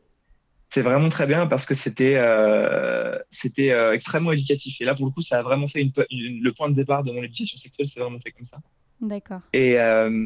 [0.73, 4.79] C'est vraiment très bien parce que c'était euh, c'était euh, extrêmement éducatif.
[4.79, 7.03] Et là, pour le coup, ça a vraiment fait une, une- le point de départ
[7.03, 7.87] de mon éducation sexuelle.
[7.87, 8.57] C'est vraiment fait comme ça.
[9.01, 9.41] D'accord.
[9.51, 10.25] Et, euh,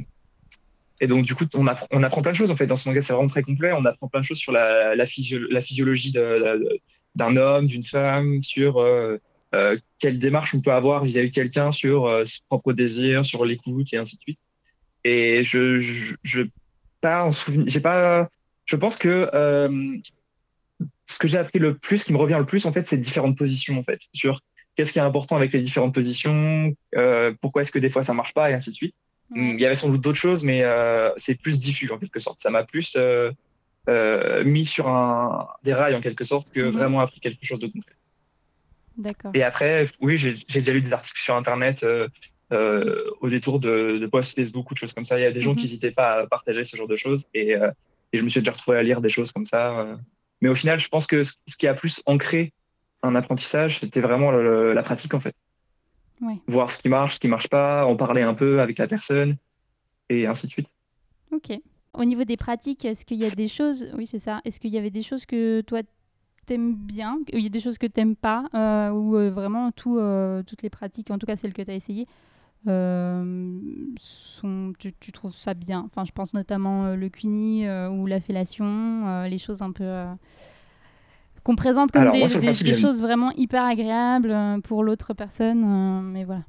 [1.02, 2.88] et donc, du coup, on, appre- on apprend plein de choses en fait dans ce
[2.88, 3.02] manga.
[3.02, 3.72] C'est vraiment très complet.
[3.74, 8.44] On apprend plein de choses sur la, la, physio- la physiologie d'un homme, d'une femme,
[8.44, 8.86] sur
[10.00, 13.98] quelle démarche on peut avoir vis-à-vis de quelqu'un, sur ses propres désirs, sur l'écoute et
[13.98, 14.40] ainsi de suite.
[15.04, 16.42] Et je, je, je
[17.02, 18.30] pas en souvenir, j'ai pas.
[18.66, 19.98] Je pense que euh,
[21.08, 22.98] ce que j'ai appris le plus, ce qui me revient le plus, en fait, c'est
[22.98, 24.42] différentes positions en fait sur
[24.76, 28.14] qu'est-ce qui est important avec les différentes positions, euh, pourquoi est-ce que des fois ça
[28.14, 28.96] marche pas et ainsi de suite.
[29.30, 29.54] Ouais.
[29.54, 32.40] Il y avait sans doute d'autres choses, mais euh, c'est plus diffus en quelque sorte.
[32.40, 33.32] Ça m'a plus euh,
[34.44, 36.70] mis sur un, des rails en quelque sorte que Mhm.
[36.72, 37.96] vraiment appris quelque chose de concret.
[38.98, 39.32] D'accord.
[39.34, 41.86] Et après, oui, j'ai déjà lu des articles sur Internet
[42.52, 45.20] au détour de, de posts Facebook ou de choses comme ça.
[45.20, 45.58] Il y a des gens Mhm.
[45.58, 48.52] qui n'hésitaient pas à partager ce genre de choses et, et je me suis déjà
[48.52, 49.98] retrouvé à lire des choses comme ça.
[50.46, 52.54] Mais au final, je pense que ce, qui a plus ancré
[53.02, 55.34] un apprentissage, c'était vraiment le- le- la pratique en fait.
[56.22, 56.38] Ouais.
[56.46, 59.38] Voir ce qui marche, ce qui marche pas, en parler un peu avec la personne
[60.08, 60.68] et ainsi de suite.
[61.32, 61.52] Ok.
[61.94, 64.70] Au niveau des pratiques, est-ce qu'il y a des choses, oui c'est ça, est-ce qu'il
[64.70, 65.80] y avait des choses que toi
[66.46, 69.98] t'aimes bien, il y a des choses que t'aimes pas, euh, ou euh, vraiment tout,
[69.98, 72.06] euh, toutes les pratiques, en tout cas celles que tu as essayées,
[73.98, 75.84] sont, tu, tu trouves ça bien?
[75.86, 79.72] Enfin, je pense notamment euh, le cuni euh, ou la fellation, euh, les choses un
[79.72, 80.14] peu euh,
[81.44, 82.82] qu'on présente comme Alors, des, moi, sur le des- principe, des j'aime.
[82.82, 86.44] choses vraiment hyper agréables euh, pour l'autre personne, euh, mais voilà.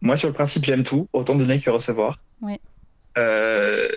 [0.00, 2.18] Moi, sur le principe, j'aime tout, autant donner que recevoir.
[2.40, 2.60] Ouais.
[3.18, 3.88] Euh,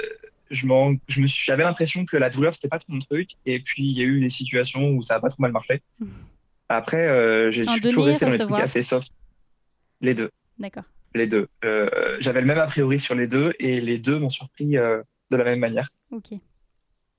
[0.51, 3.31] suis- j'avais l'impression que la douleur, c'était pas trop mon truc.
[3.45, 5.81] Et puis, il y a eu des situations où ça a pas trop mal marché.
[5.99, 6.09] Mhm.
[6.69, 9.11] Après, euh, j'ai En je suis toujours resté dans les trucs assez soft.
[10.01, 10.29] Les deux.
[10.59, 10.83] D'accord.
[11.15, 11.47] Les deux.
[11.63, 15.01] Euh, j'avais le même a priori sur les deux et les deux m'ont surpris euh,
[15.31, 15.89] de la même manière.
[16.11, 16.33] Ok.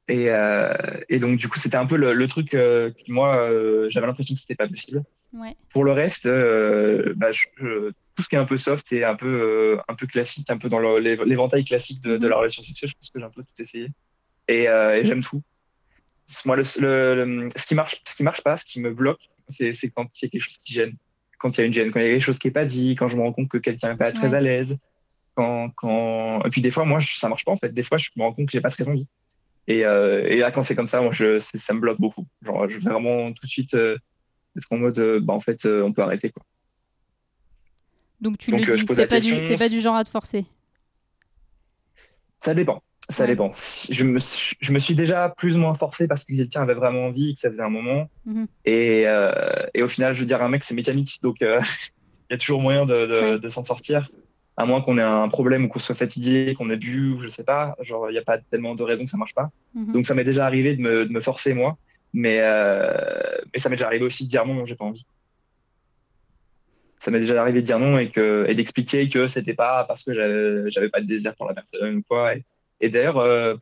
[0.08, 0.72] Et, euh,
[1.08, 2.50] et donc, du coup, c'était un peu le, le truc
[2.96, 3.48] qui, moi,
[3.88, 5.02] j'avais l'impression que c'était pas possible.
[5.32, 5.56] Ouais.
[5.70, 9.16] Pour le reste, bah, je- je- tout ce qui est un peu soft et un
[9.16, 12.30] peu, un peu classique, un peu dans l'éventail classique de, de Mhm.
[12.30, 13.88] la relation sexuelle, je pense que j'ai un peu tout essayé.
[14.48, 15.42] Et, et j'aime tout.
[16.44, 19.28] Moi, le, le- le- ce qui marche, ce qui marche pas, ce qui me bloque,
[19.48, 20.94] c'est c'est quand il y a quelque chose qui gêne.
[21.38, 22.64] Quand il y a une gêne, quand il y a quelque chose qui est pas
[22.64, 24.36] dit, quand je me rends compte que quelqu'un n'est pas très Ouais.
[24.36, 24.78] à l'aise.
[25.34, 26.42] Quand, quand...
[26.44, 27.70] Et puis des fois, moi, je- ça marche pas en fait.
[27.72, 29.06] Des fois, je me rends compte que j'ai pas très envie.
[29.68, 32.26] Et, euh, et là, quand c'est comme ça, moi, je, ça me bloque beaucoup.
[32.42, 33.98] Genre, je vais vraiment tout de suite euh,
[34.56, 36.30] être en mode, euh, bah, en fait, on peut arrêter.
[36.30, 36.42] Quoi.
[38.20, 40.46] Donc tu Donc, le dis, t'es la pas, pas du genre à te forcer?
[42.40, 42.82] Ça dépend.
[43.08, 43.28] Ça Ouais.
[43.30, 43.50] dépend.
[43.88, 46.74] Je me, suis- je me suis déjà plus ou moins forcé parce que quelqu'un avait
[46.74, 48.10] vraiment envie et que ça faisait un moment.
[48.24, 48.46] Mhm.
[48.64, 49.30] Et, euh,
[49.74, 51.18] et au final, je veux dire, un mec, c'est mécanique.
[51.22, 51.60] Donc, euh,
[52.30, 53.38] il y a toujours moyen de, de, Ouais.
[53.38, 54.08] de s'en sortir.
[54.56, 57.28] À moins qu'on ait un problème ou qu'on soit fatigué, qu'on ait bu ou je
[57.28, 57.76] sais pas.
[57.80, 59.50] Genre, il n'y a pas tellement de raisons que ça marche pas.
[59.74, 59.92] Mhm.
[59.92, 61.76] Donc, ça m'est déjà arrivé de me, de me forcer, moi.
[62.12, 62.90] Mais, euh,
[63.52, 65.04] mais ça m'est déjà arrivé aussi de dire non, j'ai pas envie.
[66.98, 70.02] Ça m'est déjà arrivé de dire non et, que, et d'expliquer que c'était pas parce
[70.02, 72.34] que j'avais- j'avais pas de désir pour la personne ou quoi.
[72.34, 72.44] Et,
[72.80, 73.54] et d'ailleurs, euh,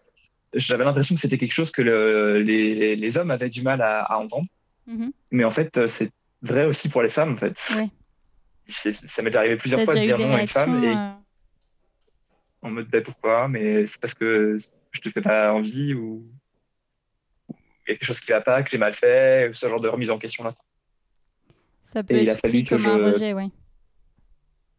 [0.54, 4.02] j'avais l'impression que c'était quelque chose que le- les, les, hommes avaient du mal à,
[4.02, 4.46] à entendre.
[4.86, 5.12] Mhm.
[5.30, 6.10] Mais en fait, euh, c'est
[6.42, 7.56] vrai aussi pour les femmes, en fait.
[7.76, 7.88] Ouais.
[8.66, 11.10] Ça m'est arrivé plusieurs fois de dire non à une femme et euh,
[12.62, 14.56] en mode bah, pourquoi, mais c'est parce que
[14.92, 16.24] je te fais pas envie ou
[17.50, 19.88] il y a quelque chose qui va pas, que j'ai mal fait, ce genre de
[19.88, 20.54] remise en question là.
[21.82, 23.48] Ça peut Et il a être fallu pris que comme un je- rejet, ouais.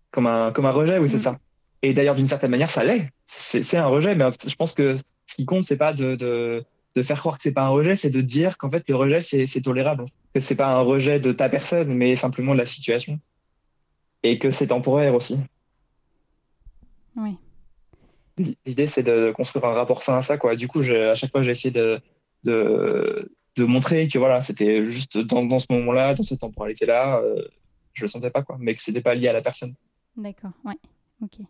[0.10, 1.20] Comme un, comme un rejet, oui, c'est Mm.
[1.20, 1.40] ça.
[1.88, 3.10] Et d'ailleurs, d'une certaine manière, ça l'est.
[3.28, 4.96] C'est un rejet, mais je pense que
[5.28, 6.64] ce qui compte, c'est pas de, de,
[6.96, 9.22] de faire croire que c'est pas un rejet, c'est de dire qu'en fait, le rejet,
[9.22, 10.06] c'est c'est tolérable.
[10.34, 13.20] Que c'est pas un rejet de ta personne, mais simplement de la situation.
[14.24, 15.38] Et que c'est temporaire aussi.
[17.16, 17.38] Oui.
[18.66, 20.56] L'idée, c'est de construire un rapport sain à ça, quoi.
[20.56, 22.02] Du coup, je- à chaque fois, j'ai essayé de,
[22.46, 27.44] de, de montrer que voilà, c'était juste dans, dans ce moment-là, dans cette temporalité-là, euh,
[27.94, 29.76] je le sentais pas, quoi, mais que c'était pas lié à la personne.
[30.18, 30.78] D'accord, ouais.
[31.24, 31.46] Ok.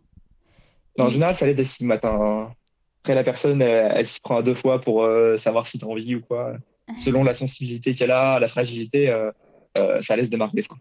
[0.96, 2.04] Mais en général, ça l'est des stigmates.
[2.04, 2.52] hein.
[3.02, 5.86] Après, la personne, elle, elle s'y prend à deux fois pour euh, savoir si t'as
[5.86, 6.56] envie ou quoi.
[6.96, 9.30] Selon la sensibilité qu'elle a, la fragilité, euh,
[9.78, 10.76] euh, ça laisse des marques des fois.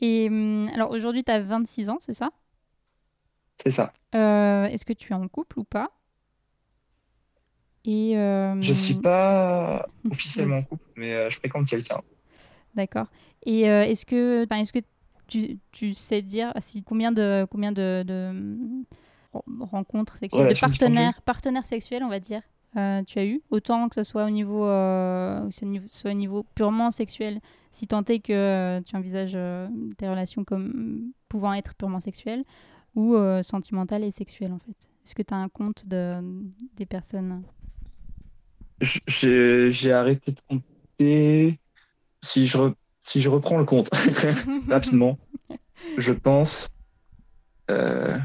[0.00, 2.30] Et hum, alors aujourd'hui, tu as 26 ans, c'est ça?
[3.62, 3.92] C'est ça.
[4.12, 5.90] Est-ce que tu es en couple ou pas?
[7.84, 12.00] Et Je suis pas officiellement en couple, mais je fréquente quelqu'un.
[12.74, 13.08] D'accord.
[13.44, 14.78] Et est-ce que, est-ce que
[15.30, 18.32] tu, tu sais dire si combien de combien de, de,
[19.32, 22.42] ren- rencontres sexuelles, de partenaires partenaires sexuels, on va dire,
[22.76, 25.50] euh, tu as eu, autant que ce soit au niveau, euh,
[25.90, 27.40] soit au niveau purement sexuel,
[27.72, 29.38] si tant est que euh, tu envisages
[29.96, 32.44] tes relations comme pouvant être purement sexuelles,
[32.94, 34.88] ou sentimentales et sexuelles en fait.
[35.04, 36.20] Est-ce que tu as un compte de,
[36.76, 37.42] des personnes?
[39.06, 41.60] J'ai arrêté de compter.
[42.22, 42.58] Si je,
[43.00, 43.88] si je reprends le compte
[44.68, 45.18] rapidement,
[45.98, 46.68] je pense.
[47.70, 48.16] euh,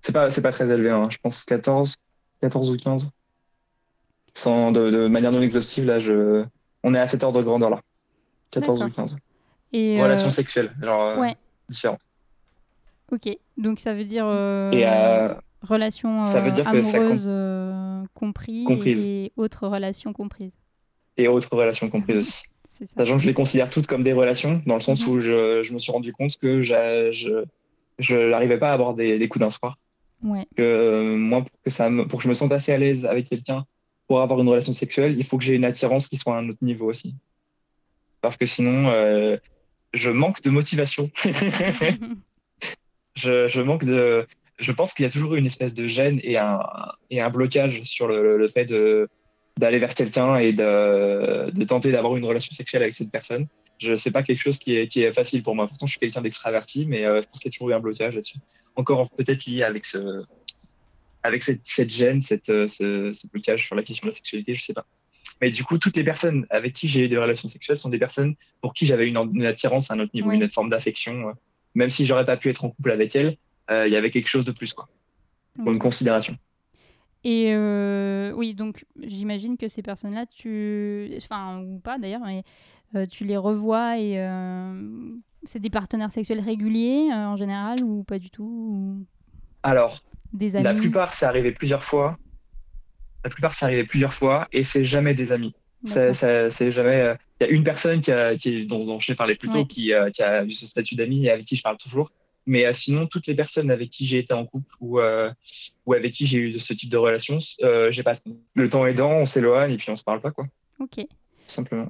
[0.00, 1.08] c'est pas, pas très élevé, hein.
[1.10, 1.96] Je pense 14,
[2.40, 3.10] 14 ou 15.
[4.34, 6.44] Sans, de, de manière non exhaustive, là, je,
[6.82, 7.80] on est à cet ordre de grandeur là.
[8.52, 8.96] 14 ou D'accord.
[8.96, 9.16] 15.
[9.72, 11.36] Et, euh, Relations sexuelles, genre euh, ouais.
[11.68, 12.00] différentes.
[13.12, 14.26] Ok, donc ça veut dire
[14.72, 14.84] Et
[15.62, 16.76] relations ça veut que
[18.86, 20.52] et autres relations comprises.
[21.16, 22.42] et autres relations comprises aussi.
[22.78, 22.92] C'est ça.
[22.98, 25.10] Sachant que je les considère toutes comme des relations, dans le sens Mhm.
[25.12, 27.44] où je, je me suis rendu compte que je
[28.30, 29.78] n'arrivais pas à avoir des, des coups d'un soir.
[30.22, 32.78] Ouais, Que euh, moi, pour que, ça me, pour que je me sente assez à
[32.78, 33.64] l'aise avec quelqu'un
[34.08, 36.48] pour avoir une relation sexuelle, il faut que j'ai une attirance qui soit à un
[36.48, 37.14] autre niveau aussi.
[38.22, 39.36] Parce que sinon, euh,
[39.92, 41.10] je manque de motivation.
[43.14, 44.26] je, je manque de.
[44.58, 46.60] Je pense qu'il y a toujours une espèce de gêne et un,
[47.10, 49.08] et un blocage sur le, le fait de
[49.58, 53.46] d'aller vers quelqu'un et de, de tenter d'avoir une relation sexuelle avec cette personne.
[53.78, 55.66] Je sais pas quelque chose qui est, qui est facile pour moi.
[55.66, 57.80] Pourtant, je suis quelqu'un d'extraverti, mais euh, je pense qu'il y a toujours eu un
[57.80, 58.38] blocage là-dessus.
[58.74, 60.18] Encore peut-être lié avec ce,
[61.22, 64.54] avec cette, cette gêne, cette, euh, ce, ce blocage sur la question de la sexualité,
[64.54, 64.86] je sais pas.
[65.40, 67.98] Mais du coup, toutes les personnes avec qui j'ai eu des relations sexuelles sont des
[67.98, 70.36] personnes pour qui j'avais une, une attirance à un autre niveau, Oui.
[70.36, 71.28] une forme d'affection.
[71.28, 71.32] euh.
[71.74, 73.36] Même si j'aurais pas pu être en couple avec elle,
[73.70, 74.88] euh, il y avait quelque chose de plus, quoi,
[75.58, 76.38] pour une considération.
[77.28, 82.44] Et euh, oui, donc j'imagine que ces personnes-là, tu, enfin ou pas d'ailleurs, mais
[82.94, 85.10] euh, tu les revois et euh,
[85.42, 89.04] c'est des partenaires sexuels réguliers en général ou pas du tout, ou
[89.64, 90.62] Alors, des amis?
[90.62, 92.16] La plupart, c'est arrivé plusieurs fois.
[93.24, 95.52] La plupart, c'est arrivé plusieurs fois et c'est jamais des amis.
[95.82, 97.16] C'est jamais.
[97.40, 99.58] Il y a une personne qui a, qui, dont, dont je t'ai parlé plus tôt
[99.58, 99.66] Ouais.
[99.66, 102.12] qui, qui a eu ce statut d'ami et avec qui je parle toujours.
[102.46, 105.32] Mais euh, sinon, toutes les personnes avec qui j'ai été en couple ou, euh,
[105.84, 108.14] ou avec qui j'ai eu ce type de relation, euh, j'ai pas.
[108.54, 110.46] Le temps aidant, on s'éloigne et puis on se parle pas, quoi,
[110.78, 110.94] Ok.
[110.96, 111.06] tout
[111.48, 111.88] simplement.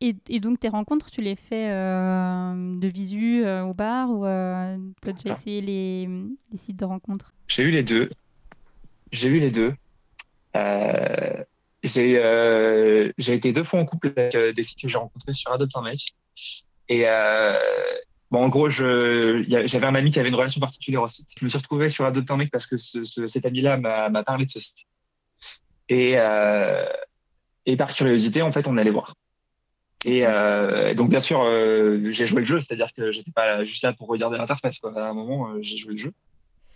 [0.00, 4.24] Et, et donc tes rencontres, tu les fais euh, de visu euh, au bar ou
[4.24, 6.08] euh, tu as déjà essayé les,
[6.50, 7.34] les sites de rencontres?
[7.48, 8.10] J'ai eu les deux.
[9.12, 9.74] J'ai eu les deux.
[11.82, 15.76] J'ai j'ai été deux fois en couple avec des filles que j'ai rencontrées sur Adopt
[15.76, 16.14] un mec.
[16.88, 17.04] Et
[18.30, 21.28] bon, en gros, j'avais un ami qui avait une relation particulière au site.
[21.38, 24.22] Je me suis retrouvé sur Adopt un mec parce que ce, ce- cet ami-là m'a
[24.24, 24.86] parlé de ce site.
[25.88, 26.84] Et, euh,
[27.66, 29.14] et par curiosité, en fait, on allait voir.
[30.04, 33.82] Et euh, donc, bien sûr, euh, j'ai joué le jeu, c'est-à-dire que j'étais pas juste
[33.82, 34.78] là pour regarder l'interface.
[34.84, 36.12] À un moment, j'ai joué le jeu.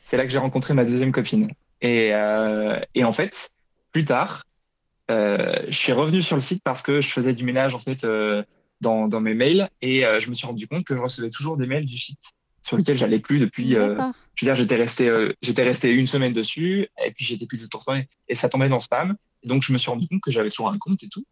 [0.02, 1.50] C'est là que j'ai rencontré ma deuxième copine.
[1.80, 2.08] Et,
[2.94, 3.50] et en fait,
[3.92, 4.44] plus tard,
[5.08, 8.04] je suis revenu sur le site parce que je faisais du ménage en fait
[8.80, 11.56] dans, dans mes mails et euh, je me suis rendu compte que je recevais toujours
[11.56, 12.30] des mails du site
[12.62, 13.76] sur lequel j'allais plus depuis.
[13.76, 13.94] euh,
[14.34, 17.58] je veux dire, j'étais resté, euh, j'étais resté une semaine dessus et puis j'étais plus
[17.58, 19.16] du tout retourné et ça tombait dans spam.
[19.42, 21.24] Et donc je me suis rendu compte que j'avais toujours un compte et tout.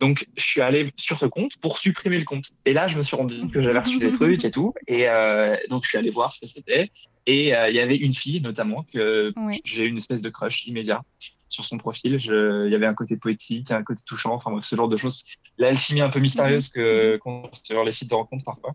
[0.00, 2.46] Donc je suis allé sur ce compte pour supprimer le compte.
[2.64, 4.74] Et là je me suis rendu compte que j'avais reçu des trucs et tout.
[4.86, 6.90] Et euh, donc je suis allé voir ce que c'était.
[7.30, 9.60] Et euh, il y avait une fille notamment que Ouais.
[9.62, 11.02] j'ai eu une espèce de crush immédiat
[11.48, 12.18] sur son profil.
[12.18, 14.96] Je, il y avait un côté poétique, un côté touchant, enfin bref, ce genre de
[14.96, 15.22] choses.
[15.58, 18.72] L'alchimie un peu mystérieuse que qu'on sur les sites de rencontres parfois.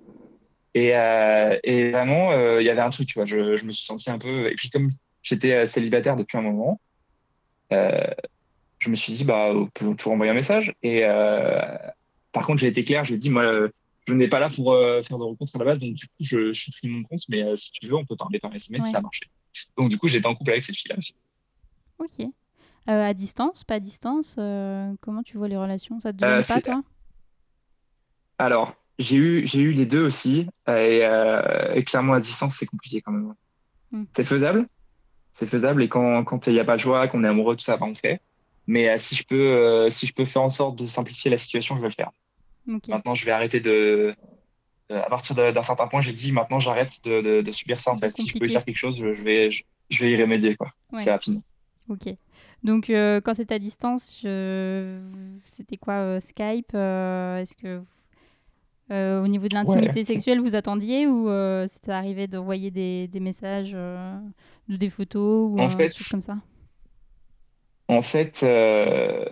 [0.75, 3.71] Et, euh, et vraiment, euh, il y avait un truc, tu vois, je, je me
[3.71, 4.51] suis senti un peu.
[4.51, 4.89] Et puis comme
[5.23, 6.79] j'étais célibataire depuis un moment,
[7.71, 8.05] euh,
[8.77, 10.75] je me suis dit, bah, on peut toujours envoyer un message.
[10.83, 11.01] Et
[12.31, 13.67] par contre, j'ai été clair, je lui ai dit, moi,
[14.07, 16.13] je n'ai pas là pour euh, faire de rencontres à la base, donc du coup,
[16.19, 18.83] je, je supprime mon compte, mais euh, si tu veux, on peut parler par SMS,
[18.83, 18.89] Ouais.
[18.89, 19.25] ça a marché.
[19.77, 21.15] Donc du coup, j'étais en couple avec cette fille-là aussi.
[21.99, 22.19] Ok.
[22.89, 24.35] Euh, à distance, pas à distance,
[24.99, 25.99] comment tu vois les relations?
[26.01, 26.83] Ça te gêne pas, toi?
[28.37, 31.01] Alors, j'ai eu, j'ai eu les deux aussi, et,
[31.75, 33.33] et clairement à distance, c'est compliqué quand même.
[33.91, 34.03] Mm.
[34.15, 34.67] C'est faisable,
[35.31, 37.63] c'est faisable, et quand quand il n'y a pas de joie, qu'on est amoureux, tout
[37.63, 38.21] ça, bah, on fait.
[38.67, 41.81] Mais si je peux, si je peux faire en sorte de simplifier la situation, je
[41.81, 42.11] vais le faire.
[42.65, 44.15] Maintenant, je vais arrêter de.
[44.91, 47.91] euh, À partir d'un certain point, j'ai dit maintenant, j'arrête de, de, de subir ça.
[47.91, 50.21] En fait, si je peux faire quelque chose, je, je vais, je, je vais y
[50.21, 50.69] remédier, quoi.
[50.91, 50.99] Ouais.
[51.03, 51.41] C'est rapide.
[51.89, 52.13] Ok.
[52.63, 54.99] Donc, euh, quand c'était à distance, je...
[55.49, 57.81] c'était quoi euh, Skype euh, Est-ce que
[58.91, 60.05] euh, au niveau de l'intimité Ouais.
[60.05, 64.17] sexuelle, vous attendiez ou euh, c'était arrivé d'envoyer des, des messages, euh,
[64.69, 66.37] de des photos ou En fait, comme ça?
[67.87, 69.25] En fait, euh,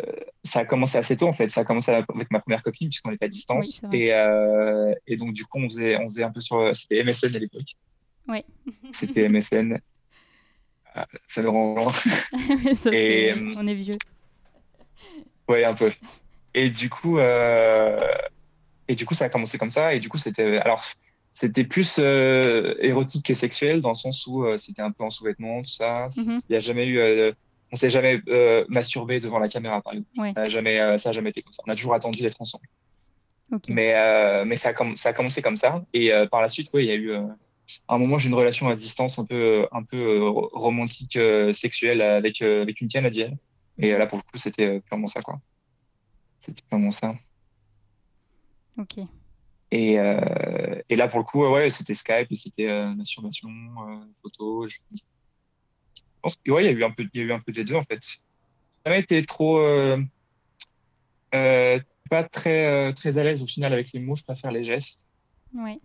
[0.43, 1.27] ça a commencé assez tôt.
[1.27, 3.81] En fait, ça a commencé avec ma première copine puisqu'on était à Oui, distance.
[3.93, 6.75] et, euh, et donc du coup, on faisait, on faisait un peu sur.
[6.75, 7.61] C'était MSN à l'époque.
[8.27, 8.45] Ouais.
[8.91, 9.79] C'était MSN.
[10.93, 11.91] Ah, Ça me rend loin.
[12.91, 13.95] Et, euh, On est vieux.
[15.47, 15.89] Ouais, un peu.
[16.53, 17.97] Et du coup, euh,
[18.89, 19.93] et du coup, ça a commencé comme ça.
[19.93, 20.83] Et du coup, c'était, alors,
[21.31, 25.61] c'était plus euh, érotique que sexuel dans le sens où c'était un peu en sous-vêtements,
[25.61, 26.07] tout ça.
[26.17, 26.41] Mhm.
[26.49, 26.99] Il y a jamais eu,
[27.71, 30.09] on s'est jamais euh, masturbé devant la caméra, par exemple.
[30.17, 30.33] Ouais.
[30.35, 31.63] Ça a jamais, euh, ça a jamais été comme ça.
[31.65, 32.65] On a toujours attendu d'être ensemble.
[33.67, 35.83] Mais, euh, mais ça, a comm- ça a commencé comme ça.
[35.93, 37.13] Et par la suite, oui, il y a eu.
[37.13, 41.17] à un moment, j'ai une relation à distance un peu, un peu romantique,
[41.53, 43.37] sexuelle avec, avec une Canadienne.
[43.77, 45.39] Et là, pour le coup, c'était purement ça, quoi.
[46.39, 47.13] C'était purement ça.
[48.77, 48.97] Ok.
[49.71, 49.93] Et,
[50.89, 53.49] et là, pour le coup, ouais, c'était Skype et c'était masturbation,
[54.21, 54.67] photo.
[54.67, 54.77] Je
[56.21, 57.51] pense que, ouais, il y a eu un peu, il y a eu un peu
[57.51, 57.99] des deux, en fait.
[58.85, 59.97] Jamais été trop, euh,
[61.35, 64.15] euh, pas très, euh, très à l'aise au final avec les mots.
[64.15, 65.05] Je préfère les gestes.
[65.53, 65.79] Ouais.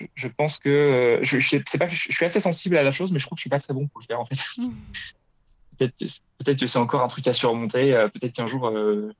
[0.00, 2.82] Je, je pense que, euh, je, je, sais pas je, je suis assez sensible à
[2.82, 4.24] la chose, mais je trouve que je suis pas très bon pour le faire, en
[4.24, 4.38] fait.
[5.78, 6.04] Peut-être que,
[6.36, 7.94] peut-être que c'est encore un truc à surmonter.
[7.94, 9.12] euh, peut-être qu'un jour, je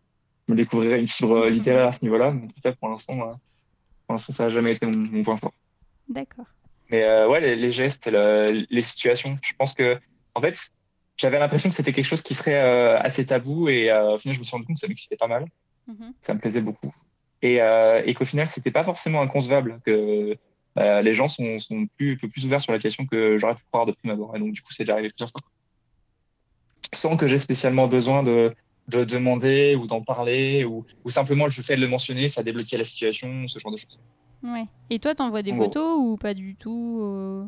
[0.52, 2.32] me découvrirai une fibre littéraire à ce niveau-là.
[2.32, 5.38] Mais en tout cas, pour l'instant, pour l'instant, ça n'a jamais été mon, mon point
[5.38, 5.54] fort.
[6.10, 6.44] D'accord.
[6.90, 9.36] Mais euh, ouais, les, les gestes, le- les situations.
[9.42, 9.98] Je pense que,
[10.34, 10.58] en fait,
[11.16, 14.34] j'avais l'impression que c'était quelque chose qui serait euh, assez tabou et euh, au final,
[14.34, 15.44] je me suis rendu compte que ça m'excitait pas mal.
[15.86, 16.12] Mhm.
[16.20, 16.94] Ça me plaisait beaucoup.
[17.42, 20.36] Et, euh, et qu'au final, c'était pas forcément inconcevable que
[20.76, 23.64] les gens sont, sont plus, un peu plus ouverts sur la question que j'aurais pu
[23.70, 24.34] croire de prime abord.
[24.36, 25.40] Et donc, du coup, c'est déjà arrivé plusieurs fois.
[26.94, 28.54] Sans que j'ai spécialement besoin de,
[28.88, 32.78] de demander ou d'en parler ou, ou simplement le fait de le mentionner, ça débloquait
[32.78, 34.00] la situation, ce genre de choses.
[34.42, 34.64] Ouais.
[34.88, 37.46] Et toi, t'envoies des photos ou pas du tout euh?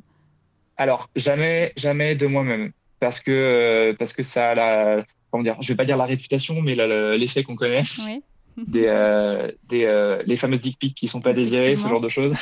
[0.76, 2.72] Alors, jamais, jamais de moi-même.
[3.00, 6.04] Parce que, euh, parce que ça a la, comment dire, je vais pas dire la
[6.04, 6.74] réputation, mais
[7.16, 8.22] l'effet qu'on connaît Ouais.
[8.66, 12.34] des, euh, des, les fameuses dick pics qui sont pas désirées, ce genre de choses.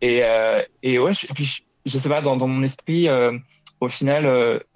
[0.00, 0.22] Et,
[0.82, 3.08] et ouais, je, et puis, je, je sais pas, dans, dans mon esprit,
[3.80, 4.24] au final,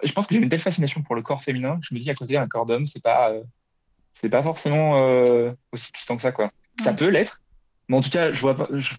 [0.03, 2.09] je pense que j'ai une telle fascination pour le corps féminin que je me dis
[2.09, 3.33] à côté, un corps d'homme, c'est pas,
[4.13, 4.93] c'est pas forcément
[5.71, 6.51] aussi excitant que ça, quoi.
[6.83, 7.41] Ça peut l'être,
[7.87, 8.95] mais en tout cas, je vois pas, je-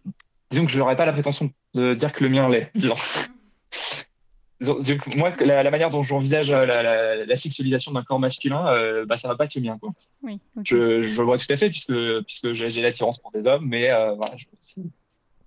[0.51, 2.95] disons que je n'aurais pas la prétention de dire que le mien l'est, disons.
[4.61, 4.81] Disons-
[5.17, 9.07] moi, la, la manière dont j'envisage euh, la, la, la sexualisation d'un corps masculin, euh,
[9.07, 9.93] bah, ça va pas être le mien, quoi.
[10.23, 10.41] Oui.
[10.65, 11.93] Je, je le vois tout à fait puisque,
[12.27, 14.47] puisque j'ai l'attirance pour des hommes, mais euh, voilà, je,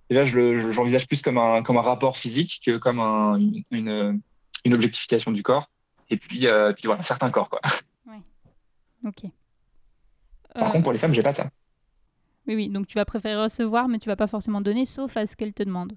[0.08, 3.36] déjà, je- j'envisage plus comme un, comme un rapport physique que comme un,
[3.70, 4.22] une,
[4.64, 5.68] une, objectification du corps.
[6.08, 7.60] Et puis, euh, puis voilà, certains corps, quoi.
[9.06, 9.30] Ok.
[10.54, 11.50] Par contre, pour les femmes, j'ai pas ça.
[12.46, 12.68] Oui, oui.
[12.68, 15.52] Donc tu vas préférer recevoir, mais tu vas pas forcément donner, sauf à ce qu'elle
[15.52, 15.92] te demande.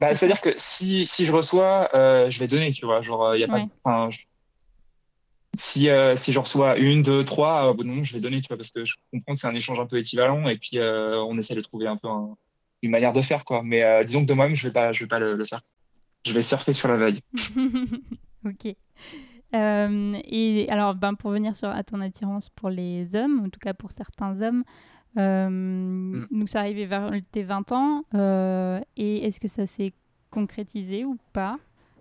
[0.00, 0.12] Bah.
[0.14, 3.00] C'est-à-dire que si, si je reçois, euh, je vais donner, tu vois.
[3.00, 3.66] Genre, il y a Ouais.
[4.10, 4.18] je-
[5.56, 8.48] si, euh, si je reçois une, deux, trois, euh, bon, non, je vais donner, tu
[8.48, 11.22] vois, parce que je comprends que c'est un échange un peu équivalent et puis euh,
[11.22, 12.36] on essaie de trouver un peu un-
[12.82, 13.62] une manière de faire, quoi.
[13.62, 15.60] Mais euh, disons que de moi-même, je vais pas, je vais pas le, le faire.
[16.26, 17.20] Je vais surfer sur la vague.
[18.44, 18.74] ok.
[19.54, 23.60] Euh, et alors, ben, pour venir sur, à ton attirance pour les hommes, en tout
[23.60, 24.64] cas pour certains hommes,
[25.16, 29.92] euh, donc ça arrivait vers tes 20 ans, euh, et est-ce que ça s'est
[30.30, 31.58] concrétisé ou pas?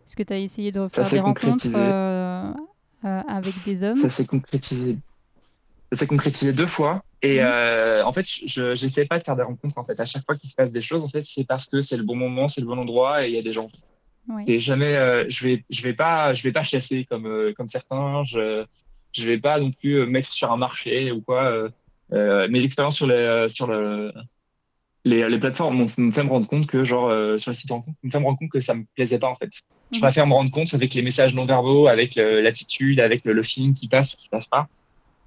[0.07, 1.77] Est-ce que tu as essayé de refaire des rencontres concrétisé.
[1.77, 2.53] euh,
[3.03, 3.93] avec des hommes?
[3.95, 4.97] Ça s'est concrétisé.
[5.91, 7.03] Ça s'est concrétisé deux fois.
[7.21, 9.77] Et euh, en fait, je j'essaie pas de faire des rencontres.
[9.77, 11.79] En fait, à chaque fois qu'il se passe des choses, en fait, c'est parce que
[11.81, 13.69] c'est le bon moment, c'est le bon endroit et il y a des gens.
[14.47, 17.67] Et jamais, euh, je vais, je vais pas, je vais pas chasser comme euh, comme
[17.67, 18.23] certains.
[18.23, 18.65] Je,
[19.13, 21.43] je vais pas non plus euh, mettre sur un marché ou quoi.
[22.13, 24.11] euh, mes expériences sur les, sur le,
[25.05, 27.09] les, les plateformes m'ont fait me rendre compte que genre
[27.39, 29.27] sur les sites de rencontres, m'ont fait me rendre compte que ça me plaisait pas
[29.27, 29.49] en fait.
[29.91, 30.01] Je Mhm.
[30.01, 33.43] préfère me rendre compte avec les messages non verbaux, avec le- l'attitude, avec le, le
[33.43, 34.67] feeling qui passe ou qui passe pas.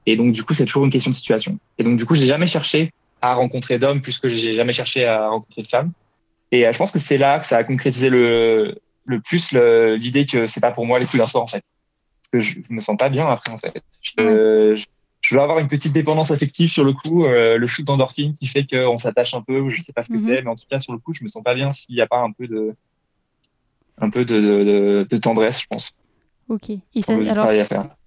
[0.07, 1.59] Et donc du coup, c'est toujours une question de situation.
[1.79, 2.91] Et donc du coup, j'ai jamais cherché
[3.21, 5.93] à rencontrer d'hommes plus que j'ai jamais cherché à rencontrer de femmes.
[6.53, 10.47] Et je pense que c'est là que ça a concrétisé le, le plus l'idée que
[10.47, 11.63] c'est pas pour moi les coups d'un soir en fait.
[12.31, 13.81] Parce que je me sens pas bien après en fait.
[14.03, 14.13] Je,
[14.77, 14.85] je,
[15.23, 18.47] je dois avoir une petite dépendance affective sur le coup, euh, le shoot d'endorphine qui
[18.47, 20.19] fait qu'on s'attache un peu, je sais pas ce que Mhm.
[20.19, 22.01] c'est, mais en tout cas sur le coup, je me sens pas bien s'il n'y
[22.01, 22.75] a pas un peu de
[23.99, 25.91] un peu de, de, de, de tendresse, je pense.
[26.49, 26.71] Ok.
[26.71, 27.49] Et ça, alors,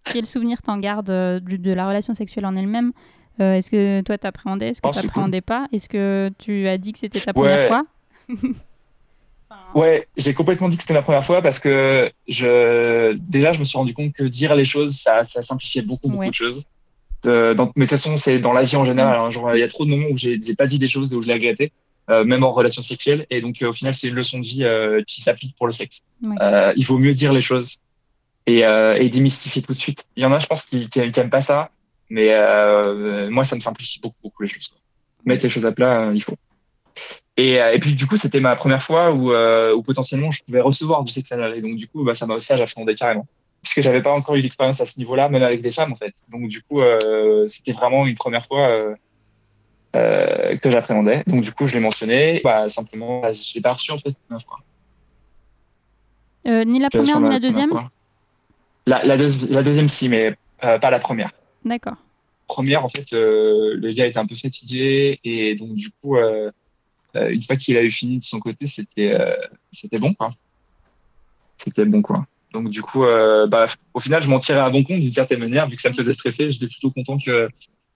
[0.04, 2.92] quel souvenir t'en gardes euh, de, de la relation sexuelle en elle-même?
[3.40, 4.70] Euh, Est-ce que toi t'appréhendais?
[4.70, 5.68] Est-ce que Oh, c'est t'appréhendais pas?
[5.72, 7.34] Est-ce que tu as dit que c'était ta Ouais.
[7.34, 7.86] première fois?
[9.74, 13.64] Ouais, j'ai complètement dit que c'était ma première fois parce que je déjà je me
[13.64, 16.30] suis rendu compte que dire les choses ça, ça simplifiait beaucoup beaucoup Ouais.
[16.30, 16.64] de choses.
[17.26, 19.18] Euh, dans, mais de toute façon c'est dans la vie en général.
[19.20, 21.16] hein, genre il y a trop de moments où j'ai pas dit des choses et
[21.16, 21.72] où je l'ai regretté,
[22.10, 23.26] euh, même en relation sexuelle.
[23.30, 25.74] Et donc euh, au final c'est une leçon de vie euh, qui s'applique pour le
[25.74, 26.02] sexe.
[26.24, 26.36] Ouais.
[26.76, 27.78] Il vaut mieux dire les choses
[28.48, 30.04] et, et démystifier tout de suite.
[30.16, 31.70] Il y en a je pense qui qui, qui aiment pas ça,
[32.10, 32.28] mais
[33.30, 34.68] moi ça me simplifie beaucoup beaucoup les choses.
[34.70, 34.80] Quoi.
[35.26, 36.36] Mettre les choses à plat, il faut.
[37.42, 40.42] Et, euh, et puis du coup, c'était ma première fois où, euh, où potentiellement je
[40.44, 41.56] pouvais recevoir du sexe anal.
[41.58, 43.26] Et donc du coup, bah, ça m'a ça, j'appréhendais carrément.
[43.62, 46.14] puisque j'avais pas encore eu d'expérience à ce niveau-là, même avec des femmes en fait.
[46.30, 48.80] Donc du coup, euh, c'était vraiment une première fois
[49.96, 51.24] euh, que j'appréhendais.
[51.28, 52.42] Donc du coup, je l'ai mentionné.
[52.44, 54.14] Bah, simplement, bah, je l'ai pas reçu en fait.
[56.66, 57.72] ni la première ni la deuxième.
[58.86, 61.32] La, la, deuxi- la deuxième si, mais pas la première.
[61.64, 61.98] D'accord.
[62.48, 66.18] Première, en fait, le gars était un peu fatigué et donc du coup,
[67.16, 69.36] une fois qu'il a eu fini de son côté, c'était euh,
[69.72, 70.32] c'était bon quoi.
[71.58, 72.26] C'était bon quoi.
[72.54, 75.40] Donc du coup, euh, bah, au final, je m'en tirais à bon compte d'une certaine
[75.40, 76.52] manière, vu que ça me faisait stresser.
[76.52, 77.50] J'étais plutôt content que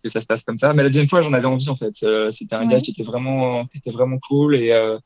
[0.03, 0.74] que ça se passe comme ça.
[0.74, 1.93] Mais la deuxième fois, j'en avais envie en fait.
[2.03, 2.68] Euh, c'était un Ouais.
[2.68, 4.97] gars qui était vraiment qui était vraiment cool et euh,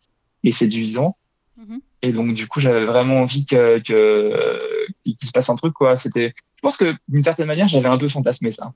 [0.43, 1.15] et séduisant.
[1.57, 1.81] Mhm.
[2.01, 4.57] Et donc du coup, j'avais vraiment envie que que
[5.05, 5.95] qu'il se passe un truc quoi.
[5.95, 8.73] C'était, je pense que d'une certaine manière, j'avais un peu fantasmé ça.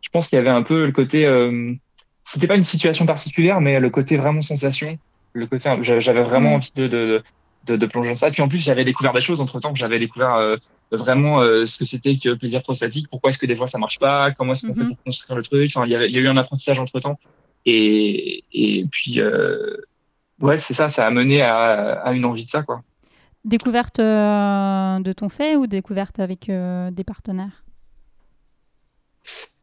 [0.00, 1.70] Je pense qu'il y avait un peu le côté, euh,
[2.24, 4.98] c'était pas une situation particulière, mais le côté vraiment sensation,
[5.34, 6.56] le côté, j'a- j'avais vraiment Ouais.
[6.56, 7.22] envie de, de,
[7.66, 8.30] de, de plonger dans ça.
[8.30, 10.56] Puis en plus, j'avais découvert des choses entre temps, j'avais découvert euh,
[10.90, 13.98] vraiment euh, ce que c'était que plaisir prostatique, pourquoi est-ce que des fois ça marche
[13.98, 14.88] pas, comment est-ce qu'on fait Mhm.
[14.94, 15.70] pour construire le truc.
[15.74, 17.18] Enfin, il y a eu un apprentissage entre temps.
[17.66, 19.76] Et, et puis, euh,
[20.40, 22.82] ouais, c'est ça, ça a mené à, à une envie de ça, quoi.
[23.44, 27.64] Découverte de ton fait ou découverte avec des partenaires?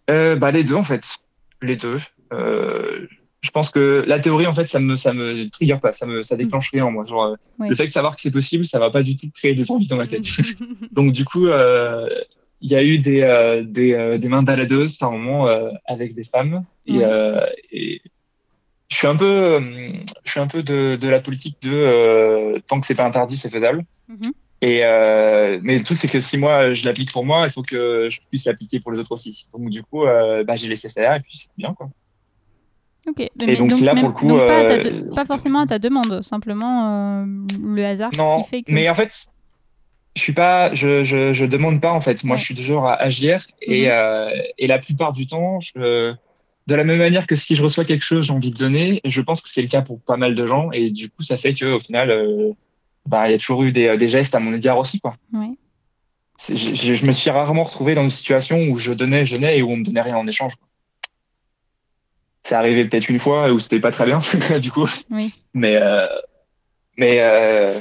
[0.07, 1.17] Bah, les deux, en fait.
[1.61, 1.99] Les deux.
[2.31, 3.07] Euh,
[3.41, 6.21] je pense que la théorie, en fait, ça me, ça me trigger pas, ça me,
[6.21, 7.03] ça déclenche rien en moi.
[7.03, 9.55] Genre, euh, le fait de savoir que c'est possible, ça va pas du tout créer
[9.55, 10.25] des envies dans ma tête.
[10.91, 12.07] Donc, du coup, euh,
[12.61, 15.47] il y a eu des, euh, des, des mains baladeuses par moment
[15.85, 16.63] avec des femmes.
[16.85, 17.55] Et, Ouais.
[17.71, 18.01] et
[18.89, 19.59] je suis un peu,
[20.23, 23.49] je suis un peu de, de la politique de tant que c'est pas interdit, c'est
[23.49, 23.85] faisable.
[24.09, 24.31] Mhm.
[24.61, 27.63] Et euh, mais le truc c'est que si moi je l'applique pour moi, il faut
[27.63, 29.47] que je puisse l'appliquer pour les autres aussi.
[29.51, 31.89] Donc du coup, euh, bah, j'ai laissé faire et puis c'est bien quoi.
[33.07, 33.27] Ok.
[33.39, 36.21] Mais donc là, pour le coup, donc pas, euh, de- pas forcément à ta demande,
[36.21, 37.25] simplement euh,
[37.63, 38.71] le hasard Non, qui fait que.
[38.71, 39.25] mais en fait,
[40.15, 42.23] je suis pas, je, je, je demande pas en fait.
[42.23, 43.91] Moi, je suis toujours à agir et, Mhm.
[43.91, 44.29] euh,
[44.59, 46.13] et la plupart du temps, je,
[46.67, 49.01] de la même manière que si je reçois quelque chose, j'ai envie de donner.
[49.03, 51.37] Je pense que c'est le cas pour pas mal de gens et du coup, ça
[51.37, 52.51] fait que au final, euh,
[53.07, 55.15] bah, il y a toujours eu des, des gestes à mon égard aussi quoi.
[56.37, 59.33] C'est- Je, je, je me suis rarement retrouvé dans une situation où je donnais, je
[59.35, 60.55] donnais et où on me donnait rien en échange.
[60.55, 60.67] quoi.
[62.51, 64.19] C'est arrivé peut-être une fois où c'était pas très bien,
[64.59, 64.85] du coup.
[65.09, 65.33] Oui.
[65.53, 66.05] Mais, euh,
[66.97, 67.79] mais euh,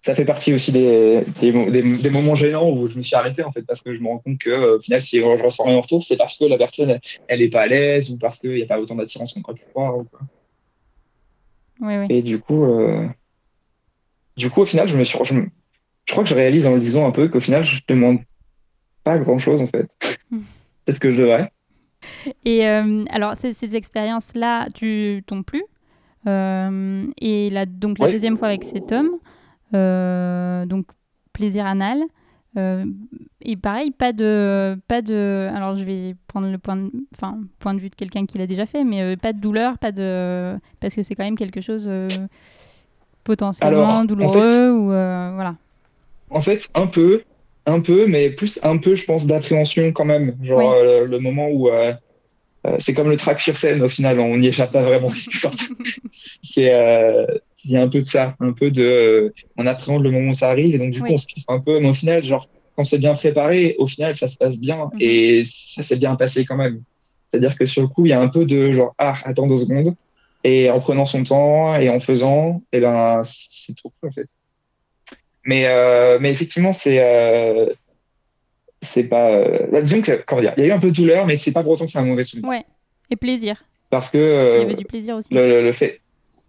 [0.00, 3.14] ça fait partie aussi des, des, mo- des, des moments gênants où je me suis
[3.14, 5.66] arrêté en fait parce que je me rends compte que au final, si je reçois
[5.66, 8.16] rien en retour, c'est parce que la personne elle, elle est pas à l'aise ou
[8.16, 9.98] parce qu'il n'y a pas autant d'attirance qu'on aurait pu croire.
[9.98, 10.20] ou quoi.
[11.82, 12.06] Oui, oui.
[12.08, 13.06] Et du coup, euh,
[14.38, 15.48] du coup, au final, je me suis, je, me-
[16.06, 18.20] je crois que je réalise en le disant un peu qu'au final, je demande
[19.04, 19.86] pas grand chose en fait.
[20.30, 20.38] Mm.
[20.86, 21.52] Peut-être que je devrais.
[22.44, 25.64] Et euh, alors, ces, ces expériences-là, tu tombes plus.
[26.26, 29.10] Euh, et donc, la deuxième fois avec cet homme,
[29.74, 30.86] euh, donc
[31.32, 32.02] plaisir anal.
[33.42, 35.48] Et pareil, pas de, pas de.
[35.54, 38.46] Alors, je vais prendre le point de, enfin, point de vue de quelqu'un qui l'a
[38.46, 40.58] déjà fait, mais pas de douleur, pas de.
[40.80, 41.90] Parce que c'est quand même quelque chose
[43.24, 44.86] potentiellement Alors, en douloureux fait- ou.
[44.86, 45.54] voilà.
[46.30, 47.22] En fait, un peu,
[47.70, 50.36] un peu, mais plus un peu, je pense, d'appréhension quand même.
[50.42, 50.64] Genre Oui.
[50.66, 51.92] euh, le moment où euh,
[52.66, 55.08] euh, c'est comme le track sur scène, au final, on n'y échappe pas vraiment.
[56.10, 57.26] c'est euh,
[57.64, 60.34] il y a un peu de ça, un peu de, on appréhende le moment où
[60.34, 62.48] ça arrive et donc du coup on se fixe un peu, mais au final, genre
[62.76, 64.98] quand c'est bien préparé, au final ça se passe bien Mhm.
[65.00, 66.82] et ça s'est bien passé quand même.
[67.30, 69.56] C'est-à-dire que sur le coup, il y a un peu de genre ah attends deux
[69.56, 69.94] secondes
[70.44, 74.26] et en prenant son temps et en faisant, et ben c'est trop cool en fait.
[75.44, 77.66] Mais, euh, mais effectivement, c'est euh,
[78.82, 79.30] c'est pas.
[79.30, 81.36] Euh, bah, disons que, comment dire, il y a eu un peu de douleur, mais
[81.36, 82.48] c'est pas pour autant que c'est un mauvais souvenir.
[82.48, 82.64] Ouais.
[83.10, 83.62] Et plaisir.
[83.90, 84.18] Parce que
[84.56, 85.34] Il y avait du plaisir aussi.
[85.34, 86.00] le, le- le fait.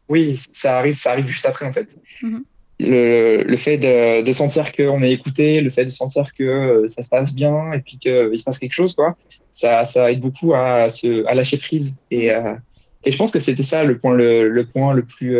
[0.09, 1.87] Oui, ça arrive, ça arrive juste après, en fait.
[2.21, 2.43] Mhm.
[2.79, 6.87] Le, le fait de, de sentir qu'on est écouté, le fait de sentir que euh,
[6.87, 9.15] ça se passe bien et puis qu'il se passe quelque chose, quoi,
[9.51, 11.95] ça, ça aide beaucoup à, se, à lâcher prise.
[12.09, 12.55] Et, euh,
[13.03, 15.37] et je pense que c'était ça le point le, le point le plus,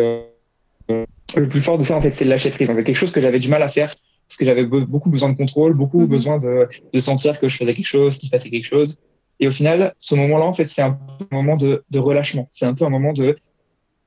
[1.36, 2.68] le plus fort de ça, en fait, c'est le lâcher prise.
[2.68, 3.94] Fait, quelque chose que j'avais du mal à faire
[4.28, 6.08] parce que j'avais be- beaucoup besoin de contrôle, beaucoup Mhm.
[6.08, 8.98] besoin de, de sentir que je faisais quelque chose, qu'il se passait quelque chose.
[9.40, 11.00] Et au final, ce moment-là, en fait, c'est un
[11.32, 12.48] moment de, de relâchement.
[12.52, 13.38] C'est un peu un moment de,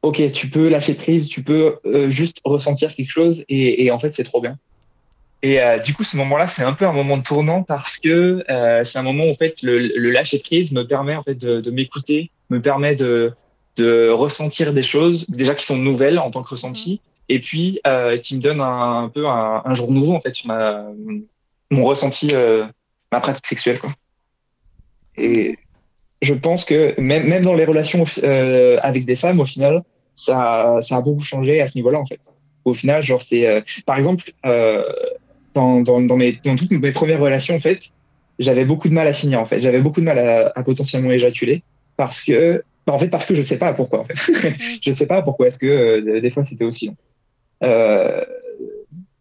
[0.03, 3.99] ok, tu peux lâcher prise, tu peux euh, juste ressentir quelque chose, et, et en
[3.99, 4.57] fait, c'est trop bien.
[5.43, 8.43] Et euh, du coup, ce moment-là, c'est un peu un moment de tournant parce que
[8.49, 11.35] euh, c'est un moment où en fait le, le lâcher prise me permet en fait
[11.35, 13.35] de, de m'écouter, me permet de,
[13.77, 18.19] de ressentir des choses déjà qui sont nouvelles en tant que ressenti, et puis euh,
[18.19, 20.87] qui me donne un, un peu un, un jour nouveau en fait sur ma
[21.71, 22.67] mon ressenti, euh,
[23.11, 23.91] ma pratique sexuelle quoi.
[25.17, 25.59] Et
[26.23, 29.83] je pense que même même dans les relations euh, avec des femmes, au final,
[30.15, 32.21] ça ça a beaucoup changé à ce niveau-là en fait.
[32.65, 34.33] Au final, genre c'est par exemple
[35.55, 37.91] dans, dans, dans, mes, dans toutes mes premières relations, en fait,
[38.39, 39.61] j'avais beaucoup de mal à finir, en fait.
[39.61, 41.63] J'avais beaucoup de mal à, à potentiellement éjaculer
[41.97, 44.15] parce que, en fait, parce que je sais pas pourquoi, en fait.
[44.83, 46.97] je sais pas pourquoi est-ce que euh, des fois c'était aussi long.
[47.63, 48.23] Euh,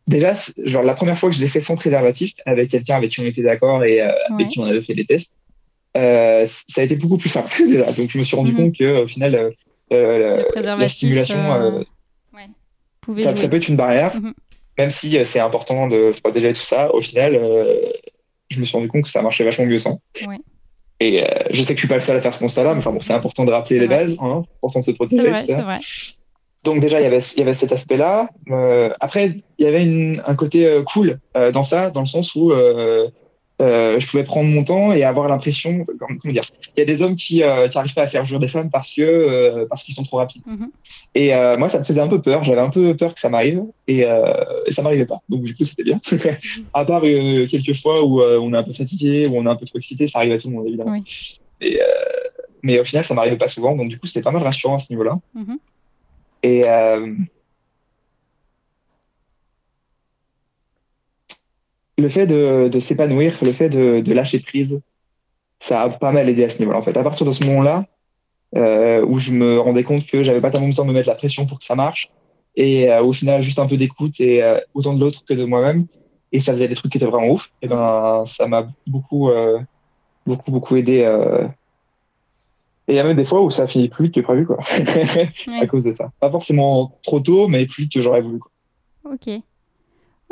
[0.08, 0.34] déjà,
[0.64, 3.26] genre la première fois que je l'ai fait sans préservatif avec quelqu'un avec qui on
[3.26, 5.32] était d'accord et euh, avec qui on avait fait des tests,
[5.96, 7.92] ça a été beaucoup plus simple déjà.
[7.92, 8.58] Donc je me suis rendu Mhm.
[8.58, 9.54] compte que au final,
[9.92, 11.38] la préservatif, stimulation,
[13.18, 14.34] ça, peut être une barrière, Mhm.
[14.78, 16.94] même si c'est important de se protéger et tout ça.
[16.94, 17.40] Au final,
[18.50, 20.02] je me suis rendu compte que ça marchait vachement mieux sans.
[20.28, 20.38] Ouais.
[21.00, 22.80] Et euh, je sais que je suis pas le seul à faire ce constat-là, mais
[22.80, 24.06] enfin bon, c'est important de rappeler les vrai.
[24.06, 25.22] bases, hein, c'est important de se protéger.
[25.22, 25.58] vrai, tout ça.
[25.58, 25.80] c'est vrai.
[26.64, 28.30] Donc déjà, il y avait, il y avait cet aspect-là.
[28.50, 32.06] Euh, après, il y avait une, un côté euh, cool euh, dans ça, dans le
[32.06, 32.54] sens où
[33.64, 36.44] euh, euh, je pouvais prendre mon temps et avoir l'impression, comment comment dire,
[36.76, 39.02] il y a des hommes qui n'arrivent pas à faire jouer des femmes parce que
[39.02, 40.44] euh, parce qu'ils sont trop rapides.
[40.46, 40.70] Mhm.
[41.16, 42.44] Et euh, moi, ça me faisait un peu peur.
[42.44, 44.34] J'avais un peu peur que ça m'arrive et, euh,
[44.66, 45.22] et ça m'arrivait pas.
[45.30, 46.00] Donc du coup, c'était bien.
[46.74, 49.50] à part euh, quelques fois où euh, on est un peu fatigué, où on est
[49.50, 50.92] un peu trop excité, ça arrive à tout le monde évidemment.
[50.92, 51.40] Oui.
[51.62, 51.86] Et, euh,
[52.64, 53.76] mais au final, ça m'arrivait pas souvent.
[53.76, 55.20] Donc du coup, c'était pas mal rassurant à ce niveau-là.
[55.36, 55.58] Mhm.
[56.46, 56.64] Et
[61.98, 64.82] le fait de, de s'épanouir, le fait de, de lâcher prise,
[65.60, 66.78] ça a pas mal aidé à ce niveau-là.
[66.78, 67.86] En fait, à partir de ce moment-là,
[68.56, 71.16] euh, où je me rendais compte que j'avais pas tellement besoin de me mettre la
[71.16, 72.12] pression pour que ça marche,
[72.56, 75.44] et euh, au final, juste un peu d'écoute et euh, autant de l'autre que de
[75.44, 75.88] moi-même,
[76.32, 77.52] et ça faisait des trucs qui étaient vraiment ouf.
[77.62, 79.30] Et ben, ça m'a beaucoup,
[80.26, 80.98] beaucoup, beaucoup aidé.
[82.88, 84.58] Et il y a même des fois où ça finit plus vite que prévu, quoi,
[85.62, 86.12] à cause de ça.
[86.20, 88.40] Pas forcément trop tôt, mais plus vite que j'aurais voulu.
[88.40, 88.52] Quoi.
[89.14, 89.30] Ok.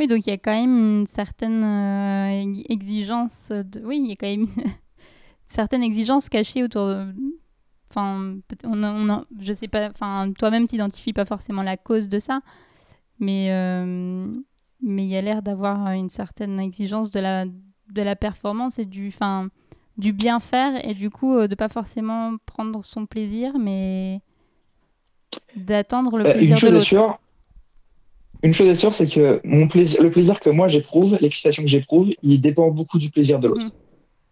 [0.02, 3.82] Oui, donc il y a quand même une certaine euh, exigence de...
[3.86, 4.72] Oui, il y a quand même une
[5.48, 7.14] certaine exigence cachée autour de...
[7.90, 8.36] Enfin,
[8.66, 12.18] on a- on a- je sais pas, enfin, toi-même t'identifies pas forcément la cause de
[12.20, 12.40] ça,
[13.20, 14.26] mais euh,
[14.82, 18.86] mais il y a l'air d'avoir une certaine exigence de la de la performance et
[18.86, 19.50] du, enfin,
[19.98, 24.22] du bien faire et du coup euh, de pas forcément prendre son plaisir, mais
[25.56, 26.86] d'attendre le Euh, plaisir une chose l'autre.
[28.44, 31.70] Une chose est sûre, c'est que mon plaisir, le plaisir que moi j'éprouve, l'excitation que
[31.70, 33.68] j'éprouve, il dépend beaucoup du plaisir de l'autre.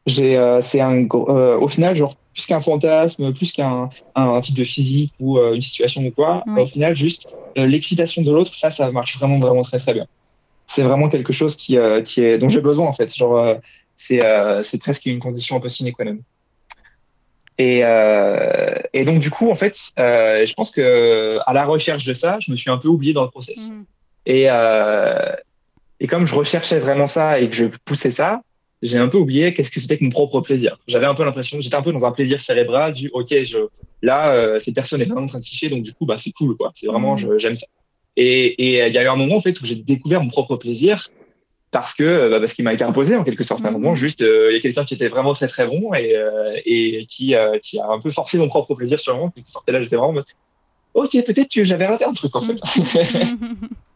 [0.05, 4.55] J'ai, euh, c'est un, euh, au final, genre plus qu'un fantasme, plus qu'un un type
[4.55, 6.43] de physique ou euh, une situation ou quoi.
[6.57, 10.07] Au final, juste l'excitation de l'autre, ça, ça marche vraiment, vraiment très, très bien.
[10.66, 13.16] C'est vraiment quelque chose qui, qui est, dont j'ai besoin en fait.
[13.16, 13.55] Genre,
[13.95, 14.22] c'est,
[14.64, 16.20] c'est presque une condition un peu sine qua non.
[17.60, 22.05] Et, euh, et donc du coup, en fait, euh, je pense que à la recherche
[22.05, 23.72] de ça, je me suis un peu oublié dans le process.
[23.72, 23.86] Mhm.
[24.30, 25.34] Et, euh,
[25.99, 28.41] et comme je recherchais vraiment ça et que je poussais ça,
[28.84, 30.77] j'ai un peu oublié qu'est-ce que c'était que mon propre plaisir.
[30.88, 33.57] J'avais un peu l'impression, j'étais un peu dans un plaisir cérébral du OK, je,
[34.03, 36.32] là, euh, cette personne est vraiment en train de kiffer, donc du coup, bah, c'est
[36.32, 36.71] cool, quoi.
[36.75, 37.65] C'est vraiment, je- j'aime ça.
[38.15, 40.55] Et euh, il y a eu un moment, en fait, où j'ai découvert mon propre
[40.57, 41.09] plaisir
[41.71, 43.65] parce que, bah, parce qu'il m'a été imposé, en quelque sorte.
[43.65, 43.82] À un Mhm.
[43.82, 46.15] moment, juste, euh, il y a quelqu'un qui était vraiment très, très bon et,
[46.65, 49.15] et qui, qui a un peu forcé mon propre plaisir sur.
[49.15, 50.25] En quelque sorte, et là, j'étais vraiment en mode,
[50.93, 52.55] OK, peut-être que j'avais raté un truc, en fait.